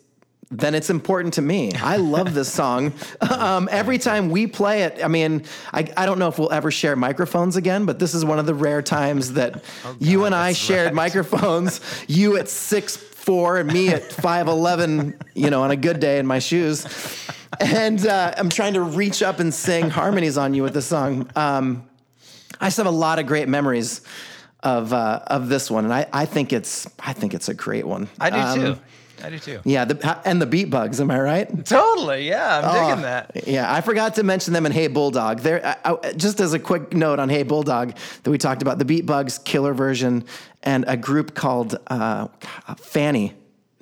then 0.52 0.75
it's 0.75 0.91
important 0.91 1.35
to 1.35 1.43
me. 1.43 1.73
I 1.73 1.97
love 1.97 2.35
this 2.35 2.52
song. 2.52 2.93
Um, 3.33 3.69
every 3.73 3.99
time 3.99 4.31
we 4.31 4.47
play 4.47 4.83
it, 4.83 5.00
I 5.02 5.09
mean, 5.09 5.45
I, 5.73 5.91
I 5.97 6.07
don't 6.07 6.19
know 6.19 6.29
if 6.29 6.38
we'll 6.38 6.52
ever 6.52 6.71
share 6.71 6.95
microphones 6.95 7.57
again, 7.57 7.87
but 7.87 7.99
this 7.99 8.14
is 8.14 8.25
one 8.25 8.38
of 8.38 8.47
the 8.47 8.55
rare 8.55 8.83
times 8.83 9.33
that 9.33 9.64
you 9.99 10.26
and 10.26 10.35
I 10.35 10.52
shared 10.52 10.87
right. 10.87 10.95
microphones. 10.95 11.81
You 12.07 12.37
at 12.37 12.49
six 12.49 12.97
four 13.23 13.59
and 13.59 13.73
me 13.73 13.88
at 13.88 14.12
five 14.12 14.49
eleven. 14.49 15.19
You 15.35 15.50
know, 15.50 15.62
on 15.62 15.71
a 15.71 15.76
good 15.76 16.00
day 16.00 16.19
in 16.19 16.26
my 16.26 16.38
shoes, 16.38 16.87
and 17.61 18.05
uh, 18.07 18.35
I'm 18.37 18.49
trying 18.50 18.75
to 18.75 18.83
reach 18.83 19.23
up 19.23 19.38
and 19.41 19.52
sing 19.55 19.91
harmonies 19.91 20.37
on 20.37 20.55
you 20.55 20.62
with 20.62 20.75
this 20.75 20.87
song. 20.87 21.31
Um, 21.37 21.88
I 22.61 22.67
just 22.67 22.76
have 22.76 22.87
a 22.87 22.91
lot 22.91 23.19
of 23.19 23.26
great 23.26 23.49
memories 23.49 24.02
of 24.62 24.93
uh, 24.93 25.21
of 25.26 25.49
this 25.49 25.71
one, 25.71 25.85
and 25.85 25.93
I, 25.95 26.07
I 26.12 26.26
think 26.26 26.52
it's 26.52 26.87
I 27.00 27.12
think 27.12 27.35
it's 27.35 27.49
a 27.49 27.55
great 27.55 27.87
one. 27.87 28.09
I 28.21 28.31
do 28.31 28.37
Um, 28.37 28.59
too. 28.61 28.81
I 29.25 29.31
do 29.31 29.38
too. 29.38 29.61
yeah, 29.64 29.85
the, 29.85 30.07
uh, 30.09 30.21
and 30.25 30.41
the 30.43 30.47
beat 30.47 30.71
bugs. 30.71 31.00
Am 31.00 31.11
I 31.11 31.21
right? 31.21 31.64
Totally. 31.67 32.29
Yeah, 32.29 32.59
I'm 32.59 32.64
Oh, 32.64 32.88
digging 32.88 33.02
that. 33.02 33.47
Yeah, 33.49 33.73
I 33.73 33.81
forgot 33.81 34.14
to 34.17 34.23
mention 34.23 34.52
them 34.52 34.67
in 34.67 34.73
Hey 34.73 34.88
Bulldog. 34.88 35.41
There, 35.41 35.64
I, 35.85 35.97
I- 36.02 36.12
just 36.12 36.41
as 36.41 36.52
a 36.55 36.59
quick 36.59 36.93
note 36.93 37.19
on 37.19 37.29
Hey 37.29 37.43
Bulldog 37.43 37.95
that 38.23 38.31
we 38.31 38.38
talked 38.38 38.62
about 38.62 38.79
the 38.79 38.85
Beat 38.85 39.07
Bugs 39.07 39.38
killer 39.38 39.75
version 39.75 40.25
and 40.62 40.85
a 40.88 40.97
group 40.97 41.35
called 41.35 41.79
uh, 41.88 42.29
Fanny 42.76 43.35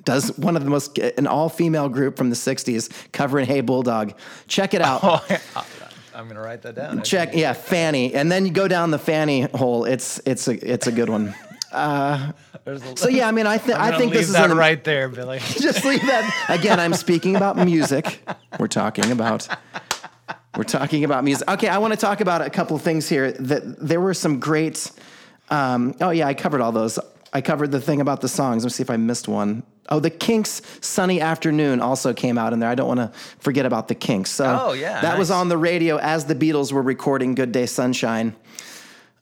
does 0.03 0.35
one 0.37 0.55
of 0.55 0.63
the 0.63 0.69
most 0.69 0.97
an 0.97 1.27
all 1.27 1.47
female 1.47 1.87
group 1.87 2.17
from 2.17 2.29
the 2.31 2.35
'60s 2.35 2.91
covering 3.11 3.45
Hey 3.45 3.61
Bulldog. 3.61 4.13
Check 4.47 4.73
it 4.73 4.81
out. 4.89 5.01
Oh, 5.03 5.23
yeah. 5.29 5.39
I'm 6.13 6.27
gonna 6.27 6.41
write 6.41 6.61
that 6.63 6.75
down. 6.75 7.03
Check, 7.03 7.33
yeah, 7.35 7.53
Fanny, 7.53 8.13
and 8.13 8.31
then 8.31 8.45
you 8.45 8.51
go 8.51 8.67
down 8.67 8.91
the 8.91 8.99
Fanny 8.99 9.41
hole. 9.41 9.85
It's 9.85 10.19
it's 10.25 10.47
a 10.47 10.53
it's 10.73 10.87
a 10.87 10.91
good 10.91 11.09
one. 11.09 11.33
A- 11.71 12.33
So 12.95 13.07
yeah, 13.09 13.27
I 13.27 13.31
mean, 13.31 13.47
I 13.47 13.57
think 13.57 13.79
I'm 13.79 13.93
I 13.93 13.97
think 13.97 14.11
leave 14.11 14.19
this 14.21 14.27
is 14.27 14.33
that 14.33 14.51
an, 14.51 14.57
right 14.57 14.83
there, 14.83 15.09
Billy. 15.09 15.39
just 15.59 15.83
leave 15.85 16.01
that. 16.05 16.45
Again 16.49 16.79
i'm 16.79 16.93
speaking 16.93 17.35
about 17.35 17.57
music. 17.57 18.21
We're 18.59 18.67
talking 18.67 19.11
about 19.11 19.47
we're 20.57 20.63
talking 20.63 21.03
about 21.03 21.23
music. 21.23 21.49
Okay 21.49 21.67
i 21.69 21.77
want 21.77 21.93
to 21.93 21.99
talk 21.99 22.21
about 22.21 22.41
a 22.41 22.49
couple 22.49 22.75
of 22.75 22.81
things 22.81 23.07
here 23.07 23.31
that 23.33 23.79
there 23.79 24.01
were 24.01 24.13
some 24.13 24.39
great 24.39 24.91
um, 25.49 25.95
oh 26.01 26.09
yeah 26.11 26.27
i 26.27 26.33
covered 26.33 26.61
all 26.61 26.71
those. 26.71 26.99
I 27.33 27.39
covered 27.39 27.71
the 27.71 27.79
thing 27.79 28.01
about 28.01 28.19
the 28.19 28.27
songs. 28.27 28.63
Let's 28.63 28.75
see 28.75 28.83
if 28.83 28.89
i 28.89 28.97
missed 28.97 29.27
one. 29.27 29.63
Oh 29.89 29.99
the 29.99 30.09
kinks 30.09 30.61
sunny 30.81 31.19
afternoon 31.21 31.79
also 31.81 32.13
came 32.13 32.37
out 32.37 32.53
in 32.53 32.59
there. 32.59 32.69
I 32.69 32.75
don't 32.75 32.87
want 32.87 32.99
to 32.99 33.11
forget 33.39 33.65
about 33.65 33.87
the 33.87 33.95
kinks. 33.95 34.29
So 34.31 34.45
Oh, 34.67 34.73
yeah, 34.73 35.01
that 35.01 35.17
was 35.17 35.31
on 35.31 35.47
the 35.49 35.57
radio 35.57 35.97
as 35.97 36.25
the 36.25 36.35
beatles 36.35 36.71
were 36.73 36.81
recording 36.81 37.33
good 37.35 37.51
day 37.51 37.65
sunshine 37.65 38.35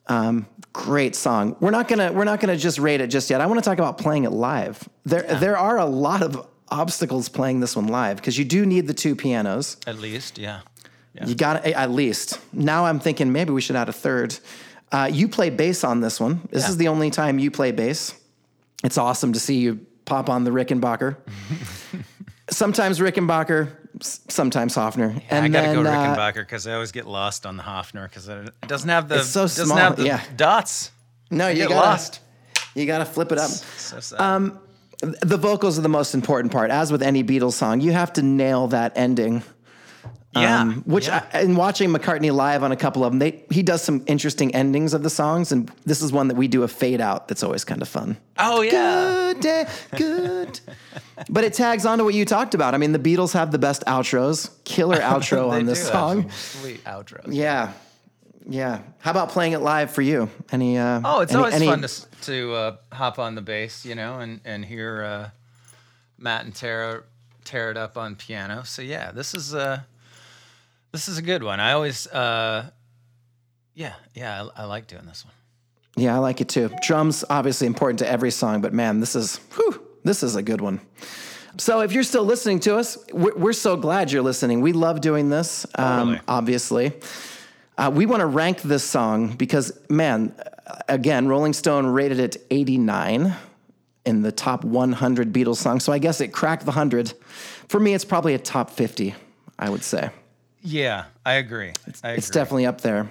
um, 0.06 0.46
great 0.72 1.14
song. 1.14 1.56
We're 1.60 1.70
not 1.70 1.88
gonna 1.88 2.12
we're 2.12 2.24
not 2.24 2.40
gonna 2.40 2.56
just 2.56 2.78
rate 2.78 3.00
it 3.00 3.08
just 3.08 3.30
yet. 3.30 3.40
I 3.40 3.46
want 3.46 3.58
to 3.62 3.64
talk 3.68 3.78
about 3.78 3.98
playing 3.98 4.24
it 4.24 4.30
live. 4.32 4.88
There 5.04 5.22
there 5.22 5.56
are 5.58 5.78
a 5.78 5.86
lot 5.86 6.22
of 6.22 6.46
obstacles 6.68 7.28
playing 7.28 7.60
this 7.60 7.74
one 7.76 7.88
live 7.88 8.16
because 8.16 8.38
you 8.38 8.44
do 8.44 8.64
need 8.66 8.86
the 8.86 8.94
two 8.94 9.14
pianos. 9.16 9.76
At 9.86 9.98
least, 9.98 10.38
yeah. 10.38 10.60
Yeah. 11.14 11.26
You 11.26 11.34
got 11.34 11.64
to 11.64 11.76
at 11.76 11.90
least. 11.90 12.38
Now 12.52 12.86
I'm 12.86 13.00
thinking 13.00 13.32
maybe 13.32 13.52
we 13.52 13.60
should 13.60 13.74
add 13.76 13.88
a 13.88 13.92
third. 13.92 14.38
Uh, 14.92 15.08
you 15.12 15.26
play 15.28 15.50
bass 15.50 15.82
on 15.84 16.00
this 16.00 16.20
one. 16.20 16.40
This 16.50 16.64
Yeah. 16.64 16.68
is 16.70 16.76
the 16.76 16.88
only 16.88 17.10
time 17.10 17.38
you 17.38 17.50
play 17.50 17.72
bass. 17.72 18.14
It's 18.84 18.96
awesome 18.98 19.32
to 19.32 19.40
see 19.40 19.56
you 19.58 19.84
pop 20.04 20.28
on 20.28 20.44
the 20.44 20.50
Rickenbacker. 20.50 21.16
sometimes 22.50 22.98
Rickenbacker, 22.98 23.70
sometimes 24.00 24.74
Hofner. 24.74 25.22
I 25.30 25.48
gotta 25.48 25.74
go 25.74 25.82
uh, 25.82 25.84
Rickenbacker 25.84 26.34
because 26.36 26.66
I 26.66 26.74
always 26.74 26.92
get 26.92 27.06
lost 27.06 27.46
on 27.46 27.56
the 27.56 27.62
Hofner 27.62 28.08
because 28.08 28.28
it 28.28 28.52
doesn't 28.66 28.88
have 28.88 29.08
the 29.08 29.22
so 29.22 29.42
doesn't 29.42 29.66
small, 29.66 29.78
have 29.78 29.96
the 29.96 30.04
yeah. 30.04 30.22
dots. 30.36 30.90
no, 31.30 31.46
I 31.46 31.50
you 31.50 31.56
get 31.56 31.68
gotta, 31.70 31.80
lost. 31.80 32.20
You 32.74 32.86
got 32.86 32.98
to 32.98 33.04
flip 33.04 33.32
it 33.32 33.38
up. 33.38 33.50
So 33.50 34.00
sad. 34.00 34.20
Um, 34.20 34.60
the 35.00 35.36
vocals 35.36 35.78
are 35.78 35.82
the 35.82 35.88
most 35.88 36.14
important 36.14 36.52
part. 36.52 36.70
As 36.70 36.92
with 36.92 37.02
any 37.02 37.24
Beatles 37.24 37.54
song, 37.54 37.80
you 37.80 37.92
have 37.92 38.12
to 38.14 38.22
nail 38.22 38.68
that 38.68 38.92
ending. 38.96 39.42
yeah, 40.36 40.60
Um, 40.60 40.82
which, 40.86 41.08
yeah. 41.08 41.24
I, 41.32 41.40
in 41.40 41.56
watching 41.56 41.90
McCartney 41.90 42.32
live 42.32 42.62
on 42.62 42.70
a 42.70 42.76
couple 42.76 43.02
of 43.04 43.10
them, 43.10 43.18
they, 43.18 43.42
he 43.50 43.62
does 43.62 43.82
some 43.82 44.04
interesting 44.06 44.54
endings 44.54 44.94
of 44.94 45.02
the 45.02 45.10
songs, 45.10 45.50
and 45.52 45.68
this 45.84 46.00
is 46.02 46.12
one 46.12 46.28
that 46.28 46.36
we 46.36 46.46
do 46.48 46.62
a 46.62 46.68
fade 46.68 47.00
out. 47.00 47.26
That's 47.28 47.42
always 47.42 47.64
kind 47.64 47.82
of 47.82 47.88
fun. 47.88 48.16
oh 48.38 48.60
yeah, 48.60 48.70
Good 48.70 49.19
day, 49.34 49.66
good. 49.96 50.58
but 51.28 51.44
it 51.44 51.52
tags 51.54 51.84
on 51.86 51.98
to 51.98 52.04
what 52.04 52.14
you 52.14 52.24
talked 52.24 52.54
about. 52.54 52.74
I 52.74 52.78
mean, 52.78 52.92
the 52.92 52.98
Beatles 52.98 53.32
have 53.34 53.52
the 53.52 53.58
best 53.58 53.84
outros, 53.86 54.50
killer 54.64 54.96
outro 55.00 55.50
on 55.50 55.66
this 55.66 55.80
do 55.84 55.92
song. 55.92 56.30
Sweet 56.30 56.82
outros. 56.84 57.28
Yeah, 57.28 57.72
yeah. 58.48 58.80
How 58.98 59.10
about 59.10 59.28
playing 59.30 59.52
it 59.52 59.60
live 59.60 59.90
for 59.92 60.02
you? 60.02 60.28
Any? 60.50 60.78
Uh, 60.78 61.00
Oh, 61.04 61.20
it's 61.20 61.32
any- 61.32 61.38
always 61.38 61.54
any- 61.54 61.66
fun 61.66 61.82
to 61.82 62.06
to 62.22 62.52
uh, 62.54 62.76
hop 62.92 63.18
on 63.18 63.34
the 63.34 63.42
bass, 63.42 63.84
you 63.86 63.94
know, 63.94 64.18
and 64.20 64.40
and 64.44 64.64
hear 64.64 65.02
uh, 65.02 65.30
Matt 66.18 66.44
and 66.44 66.54
Tara 66.54 67.02
tear 67.44 67.70
it 67.70 67.76
up 67.76 67.96
on 67.96 68.16
piano. 68.16 68.62
So 68.64 68.82
yeah, 68.82 69.10
this 69.12 69.34
is 69.34 69.54
uh 69.54 69.80
this 70.92 71.08
is 71.08 71.18
a 71.18 71.22
good 71.22 71.42
one. 71.42 71.58
I 71.60 71.72
always 71.72 72.06
uh 72.08 72.70
yeah 73.74 73.94
yeah 74.14 74.44
I, 74.56 74.62
I 74.62 74.64
like 74.66 74.86
doing 74.86 75.06
this 75.06 75.24
one. 75.24 75.34
Yeah, 76.00 76.16
I 76.16 76.18
like 76.18 76.40
it 76.40 76.48
too. 76.48 76.70
Drums 76.82 77.24
obviously 77.28 77.66
important 77.66 77.98
to 77.98 78.08
every 78.08 78.30
song, 78.30 78.60
but 78.60 78.72
man, 78.72 79.00
this 79.00 79.14
is 79.14 79.36
whew, 79.54 79.80
this 80.02 80.22
is 80.22 80.36
a 80.36 80.42
good 80.42 80.60
one. 80.60 80.80
So 81.58 81.80
if 81.80 81.92
you're 81.92 82.04
still 82.04 82.24
listening 82.24 82.60
to 82.60 82.76
us, 82.76 82.96
we're, 83.12 83.36
we're 83.36 83.52
so 83.52 83.76
glad 83.76 84.10
you're 84.10 84.22
listening. 84.22 84.60
We 84.60 84.72
love 84.72 85.00
doing 85.00 85.28
this. 85.28 85.66
Um, 85.74 85.98
Totally. 85.98 86.20
obviously, 86.26 86.92
uh, 87.76 87.90
we 87.92 88.06
want 88.06 88.20
to 88.20 88.26
rank 88.26 88.62
this 88.62 88.84
song 88.84 89.34
because 89.34 89.78
man, 89.90 90.34
again, 90.88 91.28
Rolling 91.28 91.52
Stone 91.52 91.86
rated 91.86 92.18
it 92.18 92.46
89 92.50 93.34
in 94.06 94.22
the 94.22 94.32
top 94.32 94.64
100 94.64 95.32
Beatles 95.32 95.56
songs. 95.56 95.84
So 95.84 95.92
I 95.92 95.98
guess 95.98 96.20
it 96.20 96.28
cracked 96.28 96.64
the 96.64 96.72
hundred. 96.72 97.12
For 97.68 97.78
me, 97.78 97.92
it's 97.94 98.04
probably 98.04 98.34
a 98.34 98.38
top 98.38 98.70
50. 98.70 99.14
I 99.58 99.68
would 99.68 99.82
say 99.82 100.08
Yeah, 100.62 101.04
I 101.26 101.34
agree. 101.34 101.72
I 102.02 102.12
it's 102.12 102.30
definitely 102.30 102.64
up 102.66 102.80
there. 102.80 103.10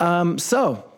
Um, 0.00 0.38
so 0.38 0.91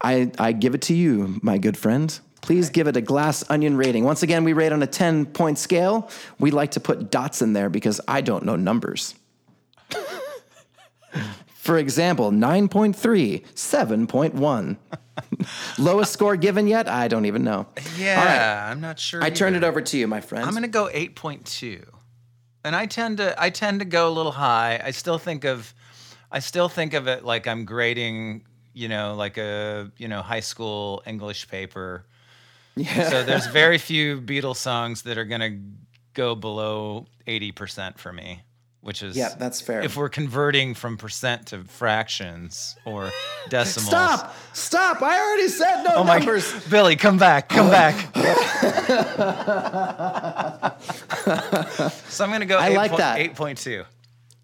I 0.00 0.30
I 0.38 0.52
give 0.52 0.74
it 0.74 0.82
to 0.82 0.94
you, 0.94 1.38
my 1.42 1.58
good 1.58 1.76
friend. 1.76 2.18
Please 2.42 2.70
give 2.70 2.86
it 2.86 2.96
a 2.96 3.00
glass 3.00 3.42
onion 3.50 3.76
rating. 3.76 4.04
Once 4.04 4.22
again, 4.22 4.44
we 4.44 4.52
rate 4.52 4.70
on 4.72 4.82
a 4.82 4.86
10 4.86 5.26
point 5.26 5.58
scale. 5.58 6.08
We 6.38 6.52
like 6.52 6.70
to 6.72 6.80
put 6.80 7.10
dots 7.10 7.42
in 7.42 7.54
there 7.54 7.68
because 7.68 8.00
I 8.06 8.20
don't 8.20 8.44
know 8.44 8.54
numbers. 8.54 9.14
For 11.56 11.78
example, 11.78 12.30
9.3, 12.30 13.44
7.1. 13.54 14.76
Lowest 15.78 16.12
score 16.12 16.36
given 16.36 16.68
yet? 16.68 16.88
I 16.88 17.08
don't 17.08 17.24
even 17.24 17.42
know. 17.42 17.66
yeah. 17.98 18.24
Right. 18.64 18.70
I'm 18.70 18.80
not 18.80 19.00
sure. 19.00 19.24
I 19.24 19.30
turned 19.30 19.56
it 19.56 19.64
over 19.64 19.80
to 19.80 19.98
you, 19.98 20.06
my 20.06 20.20
friend. 20.20 20.44
I'm 20.44 20.54
gonna 20.54 20.68
go 20.68 20.88
eight 20.92 21.16
point 21.16 21.46
two, 21.46 21.84
and 22.62 22.76
I 22.76 22.86
tend 22.86 23.16
to 23.16 23.34
I 23.42 23.50
tend 23.50 23.80
to 23.80 23.86
go 23.86 24.08
a 24.08 24.12
little 24.12 24.32
high. 24.32 24.80
I 24.84 24.90
still 24.92 25.18
think 25.18 25.44
of 25.44 25.74
I 26.30 26.38
still 26.40 26.68
think 26.68 26.92
of 26.94 27.08
it 27.08 27.24
like 27.24 27.46
I'm 27.48 27.64
grading, 27.64 28.44
you 28.76 28.88
know, 28.88 29.14
like 29.14 29.38
a 29.38 29.90
you 29.96 30.06
know 30.06 30.20
high 30.20 30.40
school 30.40 31.02
English 31.06 31.48
paper. 31.48 32.04
yeah. 32.76 33.08
So 33.08 33.24
there's 33.24 33.46
very 33.62 33.78
few 33.78 34.20
Beatles 34.20 34.56
songs 34.56 35.02
that 35.02 35.16
are 35.16 35.24
gonna 35.24 35.58
go 36.12 36.34
below 36.34 37.06
eighty 37.26 37.52
percent 37.52 37.98
for 37.98 38.12
me, 38.12 38.42
which 38.82 39.02
is 39.02 39.16
yeah, 39.16 39.34
that's 39.38 39.62
fair. 39.62 39.80
if 39.80 39.96
we're 39.96 40.10
converting 40.10 40.74
from 40.74 40.98
percent 40.98 41.46
to 41.46 41.64
fractions 41.64 42.76
or 42.84 43.10
decimals. 43.48 43.88
Stop! 43.88 44.36
Stop! 44.52 45.00
I 45.00 45.18
already 45.18 45.48
said 45.48 45.82
no 45.82 45.92
Oh 45.96 46.04
my 46.04 46.18
numbers. 46.18 46.52
Billy, 46.68 46.96
come 46.96 47.16
back, 47.16 47.48
come 47.48 47.70
back. 47.70 48.14
so 52.08 52.24
I'm 52.24 52.30
gonna 52.30 52.44
go. 52.44 52.58
I 52.58 52.68
like 52.68 52.94
that. 52.98 53.20
Eight 53.20 53.34
point 53.34 53.56
two. 53.56 53.84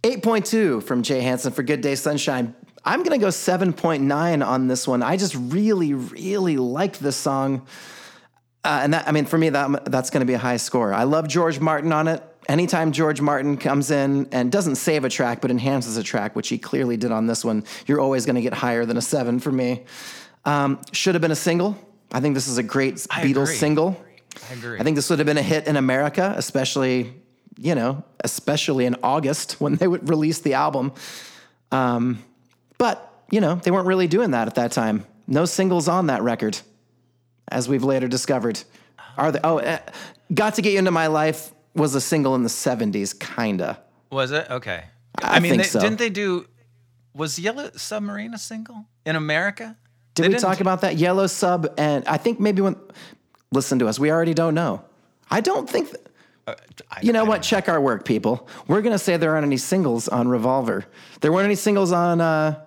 8.2 0.02 0.82
from 0.82 1.04
Jay 1.04 1.20
Hansen 1.20 1.52
for 1.52 1.62
Good 1.62 1.80
Day 1.80 1.94
Sunshine. 1.94 2.56
I'm 2.84 3.02
gonna 3.02 3.18
go 3.18 3.28
7.9 3.28 4.46
on 4.46 4.66
this 4.68 4.88
one. 4.88 5.02
I 5.02 5.16
just 5.16 5.34
really, 5.36 5.94
really 5.94 6.56
liked 6.56 7.00
this 7.00 7.16
song. 7.16 7.66
Uh, 8.64 8.80
and 8.82 8.94
that, 8.94 9.08
I 9.08 9.12
mean, 9.12 9.24
for 9.24 9.38
me, 9.38 9.48
that 9.50 9.86
that's 9.86 10.10
going 10.10 10.20
to 10.20 10.26
be 10.26 10.34
a 10.34 10.38
high 10.38 10.56
score. 10.56 10.94
I 10.94 11.02
love 11.04 11.26
George 11.26 11.58
Martin 11.58 11.92
on 11.92 12.06
it. 12.06 12.22
Anytime 12.48 12.92
George 12.92 13.20
Martin 13.20 13.56
comes 13.56 13.90
in 13.90 14.28
and 14.32 14.50
doesn't 14.50 14.76
save 14.76 15.04
a 15.04 15.08
track 15.08 15.40
but 15.40 15.50
enhances 15.50 15.96
a 15.96 16.02
track, 16.02 16.36
which 16.36 16.48
he 16.48 16.58
clearly 16.58 16.96
did 16.96 17.12
on 17.12 17.26
this 17.26 17.44
one, 17.44 17.64
you're 17.86 18.00
always 18.00 18.24
going 18.26 18.36
to 18.36 18.42
get 18.42 18.52
higher 18.52 18.84
than 18.84 18.96
a 18.96 19.02
seven 19.02 19.40
for 19.40 19.50
me. 19.50 19.84
Um, 20.44 20.80
should 20.92 21.14
have 21.14 21.22
been 21.22 21.32
a 21.32 21.36
single. 21.36 21.76
I 22.12 22.20
think 22.20 22.34
this 22.34 22.48
is 22.48 22.58
a 22.58 22.62
great 22.62 23.04
I 23.10 23.24
Beatles 23.24 23.44
agree. 23.44 23.54
single. 23.56 24.04
I 24.48 24.54
agree. 24.54 24.78
I 24.78 24.82
think 24.82 24.96
this 24.96 25.08
would 25.10 25.18
have 25.18 25.26
been 25.26 25.38
a 25.38 25.42
hit 25.42 25.66
in 25.66 25.76
America, 25.76 26.34
especially, 26.36 27.14
you 27.58 27.74
know, 27.74 28.04
especially 28.22 28.86
in 28.86 28.96
August 29.02 29.60
when 29.60 29.76
they 29.76 29.88
would 29.88 30.08
release 30.08 30.40
the 30.40 30.54
album. 30.54 30.92
Um, 31.70 32.22
but, 32.82 33.12
you 33.30 33.40
know, 33.40 33.54
they 33.54 33.70
weren't 33.70 33.86
really 33.86 34.08
doing 34.08 34.32
that 34.32 34.48
at 34.48 34.56
that 34.56 34.72
time. 34.72 35.06
No 35.28 35.44
singles 35.44 35.86
on 35.86 36.08
that 36.08 36.20
record, 36.22 36.58
as 37.46 37.68
we've 37.68 37.84
later 37.84 38.08
discovered. 38.08 38.60
Are 39.16 39.30
they? 39.30 39.38
Oh, 39.44 39.58
uh, 39.60 39.78
Got 40.34 40.54
to 40.56 40.62
Get 40.62 40.72
You 40.72 40.80
Into 40.80 40.90
My 40.90 41.06
Life 41.06 41.52
was 41.76 41.94
a 41.94 42.00
single 42.00 42.34
in 42.34 42.42
the 42.42 42.48
70s, 42.48 43.16
kinda. 43.16 43.78
Was 44.10 44.32
it 44.32 44.50
okay? 44.50 44.86
I 45.22 45.38
mean, 45.38 45.50
think 45.52 45.62
they, 45.62 45.68
so. 45.68 45.78
didn't 45.78 46.00
they 46.00 46.10
do? 46.10 46.44
Was 47.14 47.38
Yellow 47.38 47.70
Submarine 47.76 48.34
a 48.34 48.38
single 48.38 48.86
in 49.06 49.14
America? 49.14 49.76
Did 50.16 50.24
They 50.24 50.28
we 50.30 50.34
talk 50.40 50.56
do- 50.58 50.62
about 50.62 50.80
that? 50.80 50.96
Yellow 50.96 51.28
Sub, 51.28 51.72
and 51.78 52.04
I 52.08 52.16
think 52.16 52.40
maybe 52.40 52.62
when, 52.62 52.74
listen 53.52 53.78
to 53.78 53.86
us, 53.86 54.00
we 54.00 54.10
already 54.10 54.34
don't 54.34 54.54
know. 54.56 54.82
I 55.30 55.40
don't 55.40 55.70
think, 55.70 55.90
th- 55.92 56.02
I- 56.48 56.56
you 57.00 57.12
know 57.12 57.20
I 57.20 57.28
what? 57.28 57.34
don't 57.36 57.44
Check 57.44 57.68
our 57.68 57.80
work, 57.80 58.04
people. 58.04 58.48
We're 58.66 58.82
going 58.82 58.92
to 58.92 58.98
say 58.98 59.16
there 59.18 59.34
aren't 59.36 59.46
any 59.46 59.56
singles 59.56 60.08
on 60.08 60.26
Revolver. 60.26 60.84
There 61.20 61.30
weren't 61.32 61.44
any 61.44 61.54
singles 61.54 61.92
on, 61.92 62.20
uh, 62.20 62.60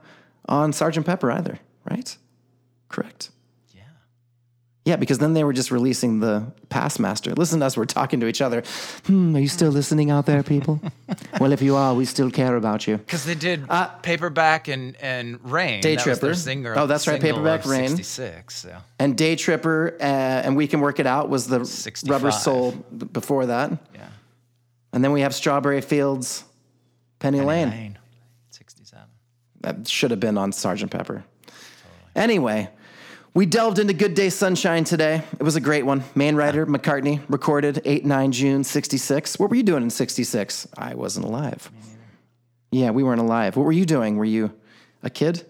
on 0.47 0.73
Sergeant 0.73 1.05
Pepper 1.05 1.31
either, 1.31 1.59
right? 1.89 2.15
Correct. 2.89 3.29
Yeah. 3.73 3.81
Yeah, 4.85 4.95
because 4.97 5.17
then 5.17 5.33
they 5.33 5.43
were 5.43 5.53
just 5.53 5.71
releasing 5.71 6.19
the 6.19 6.51
Passmaster. 6.69 7.35
Listen 7.37 7.59
to 7.61 7.65
us, 7.65 7.75
we're 7.75 7.85
talking 7.85 8.19
to 8.19 8.27
each 8.27 8.41
other. 8.41 8.61
Hmm, 9.07 9.35
are 9.35 9.39
you 9.39 9.47
still 9.47 9.71
listening 9.71 10.11
out 10.11 10.25
there, 10.27 10.43
people? 10.43 10.79
well, 11.39 11.51
if 11.51 11.61
you 11.61 11.75
are, 11.75 11.93
we 11.95 12.05
still 12.05 12.29
care 12.29 12.55
about 12.55 12.85
you. 12.87 12.97
Because 12.97 13.25
they 13.25 13.33
did 13.35 13.67
Paperback 14.03 14.67
and, 14.67 14.95
and 15.01 15.39
Rain. 15.51 15.79
Uh, 15.79 15.81
Day 15.81 15.95
that 15.95 16.05
was 16.05 16.19
their 16.19 16.29
Tripper. 16.29 16.35
singer, 16.35 16.73
Oh, 16.77 16.85
that's 16.85 17.07
right, 17.07 17.19
single 17.19 17.39
Paperback, 17.43 17.65
of 17.65 17.71
Rain. 17.71 17.87
66. 17.89 18.55
So. 18.55 18.77
And 18.99 19.17
Day 19.17 19.35
Tripper 19.35 19.97
uh, 19.99 20.03
and 20.03 20.55
We 20.55 20.67
Can 20.67 20.79
Work 20.81 20.99
It 20.99 21.07
Out 21.07 21.29
was 21.29 21.47
the 21.47 21.65
65. 21.65 22.09
Rubber 22.11 22.31
Soul 22.31 22.71
b- 22.95 23.05
before 23.07 23.47
that. 23.47 23.71
Yeah. 23.95 24.07
And 24.93 25.03
then 25.03 25.11
we 25.11 25.21
have 25.21 25.33
Strawberry 25.35 25.81
Fields, 25.81 26.43
Penny, 27.19 27.41
Lane. 27.41 27.69
Rain. 27.71 27.97
67. 29.65 29.83
That 29.83 29.87
should 29.87 30.11
have 30.11 30.19
been 30.19 30.37
on 30.37 30.51
Sergeant 30.51 30.91
Pepper. 30.91 31.23
Anyway, 32.15 32.69
we 33.33 33.45
delved 33.45 33.79
into 33.79 33.93
Good 33.93 34.13
Day 34.13 34.29
Sunshine 34.29 34.83
today. 34.83 35.23
It 35.39 35.43
was 35.43 35.55
a 35.55 35.61
great 35.61 35.85
one. 35.85 36.03
Main 36.15 36.35
writer 36.35 36.65
McCartney 36.65 37.21
recorded 37.27 37.81
8 37.83 38.05
9 38.05 38.31
June 38.31 38.63
66. 38.63 39.39
What 39.39 39.49
were 39.49 39.55
you 39.55 39.63
doing 39.63 39.83
in 39.83 39.89
66? 39.89 40.67
I 40.77 40.95
wasn't 40.95 41.25
alive. 41.25 41.69
Yeah, 42.71 42.91
we 42.91 43.03
weren't 43.03 43.21
alive. 43.21 43.55
What 43.55 43.63
were 43.63 43.71
you 43.71 43.85
doing? 43.85 44.17
Were 44.17 44.25
you 44.25 44.53
a 45.03 45.09
kid? 45.09 45.45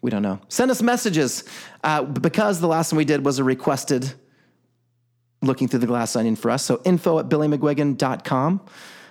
We 0.00 0.10
don't 0.10 0.22
know. 0.22 0.40
Send 0.48 0.70
us 0.70 0.80
messages 0.80 1.44
uh, 1.82 2.04
because 2.04 2.60
the 2.60 2.68
last 2.68 2.92
one 2.92 2.98
we 2.98 3.04
did 3.04 3.24
was 3.24 3.38
a 3.38 3.44
requested 3.44 4.12
looking 5.42 5.68
through 5.68 5.80
the 5.80 5.86
glass 5.86 6.16
onion 6.16 6.36
for 6.36 6.50
us. 6.50 6.64
So 6.64 6.80
info 6.84 7.18
at 7.18 7.28
billymcguigan.com. 7.28 8.60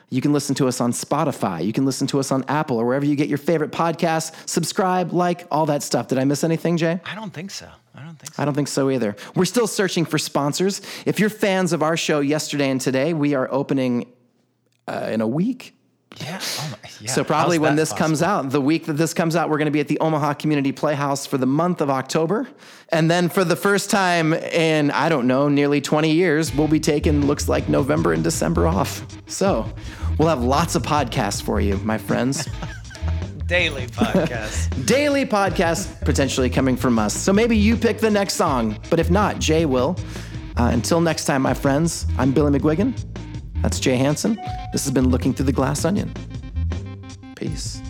You 0.10 0.22
can 0.22 0.32
listen 0.32 0.56
to 0.56 0.68
us 0.68 0.80
on 0.80 0.94
Spotify. 0.94 1.66
You 1.66 1.74
can 1.74 1.86
listen 1.86 2.08
to 2.08 2.20
us 2.20 2.32
on 2.32 2.46
Apple 2.48 2.78
or 2.78 2.86
wherever 2.86 3.06
you 3.06 3.16
get 3.16 3.28
your 3.28 3.38
favorite 3.38 3.72
podcasts. 3.72 4.34
Subscribe, 4.48 5.12
like, 5.12 5.46
all 5.52 5.66
that 5.66 5.84
stuff. 5.84 6.08
Did 6.08 6.18
I 6.18 6.24
miss 6.24 6.44
anything, 6.44 6.78
Jay? 6.78 7.02
I 7.06 7.14
don't 7.14 7.34
think 7.34 7.52
so. 7.52 7.68
I 7.94 8.04
don't 8.04 8.18
think 8.18 8.34
so. 8.34 8.42
I 8.42 8.46
don't 8.46 8.54
think 8.54 8.68
so 8.70 8.90
either. 8.90 9.16
We're 9.36 9.46
still 9.46 9.68
searching 9.68 10.06
for 10.06 10.18
sponsors. 10.18 10.82
If 11.06 11.20
you're 11.20 11.30
fans 11.30 11.74
of 11.74 11.84
our 11.84 11.98
show 11.98 12.22
yesterday 12.22 12.70
and 12.70 12.80
today, 12.80 13.14
we 13.14 13.34
are 13.34 13.52
opening 13.52 14.14
uh, 14.88 15.10
in 15.12 15.20
a 15.20 15.28
week. 15.28 15.77
Yeah. 16.16 16.40
Oh 16.42 16.70
my, 16.72 16.90
yeah. 17.00 17.12
So 17.12 17.24
probably 17.24 17.58
How's 17.58 17.64
when 17.64 17.76
this 17.76 17.94
comes 17.94 18.24
out, 18.24 18.50
the 18.50 18.62
week 18.62 18.86
that 18.86 18.94
this 18.94 19.14
comes 19.14 19.36
out, 19.36 19.50
we're 19.50 19.58
going 19.58 19.68
to 19.68 19.72
be 19.72 19.80
at 19.80 19.88
the 19.88 20.00
Omaha 20.00 20.34
Community 20.34 20.72
Playhouse 20.72 21.26
for 21.26 21.38
the 21.38 21.46
month 21.46 21.82
of 21.82 21.90
October. 21.90 22.48
And 22.90 23.12
then 23.12 23.30
for 23.30 23.44
the 23.44 23.56
first 23.56 23.90
time 23.90 24.34
in, 24.34 24.90
I 24.92 25.10
don't 25.10 25.28
know, 25.28 25.50
nearly 25.50 25.82
20 25.82 26.12
years, 26.12 26.54
we'll 26.54 26.68
be 26.68 26.80
taking, 26.80 27.26
looks 27.26 27.48
like 27.48 27.70
November 27.70 28.14
and 28.14 28.24
December 28.24 28.68
off. 28.68 29.06
So 29.28 29.72
we'll 30.18 30.30
have 30.30 30.44
lots 30.44 30.76
of 30.76 30.84
podcasts 30.84 31.42
for 31.42 31.62
you, 31.62 31.78
my 31.78 31.98
friends. 31.98 32.48
daily 33.48 33.88
podcast. 33.88 34.86
Daily 34.86 35.26
podcasts 35.26 36.04
potentially 36.04 36.50
coming 36.50 36.76
from 36.76 37.00
us. 37.00 37.14
So 37.14 37.32
maybe 37.32 37.58
you 37.58 37.78
pick 37.78 38.00
the 38.00 38.12
next 38.12 38.34
song, 38.34 38.78
but 38.90 39.00
if 39.00 39.10
not, 39.10 39.40
Jay 39.40 39.66
will. 39.66 39.98
Uh, 40.58 40.70
until 40.74 41.00
next 41.00 41.26
time, 41.26 41.44
my 41.44 41.54
friends, 41.54 42.06
I'm 42.18 42.34
Billy 42.34 42.60
McGuigan. 42.60 42.94
That's 43.62 43.80
Jay 43.80 43.96
Hansen. 43.96 44.36
This 44.72 44.84
has 44.86 44.92
been 44.92 45.10
Looking 45.10 45.34
Through 45.34 45.48
the 45.48 45.52
Glass 45.52 45.86
Onion. 45.86 46.14
Peace. 47.36 47.82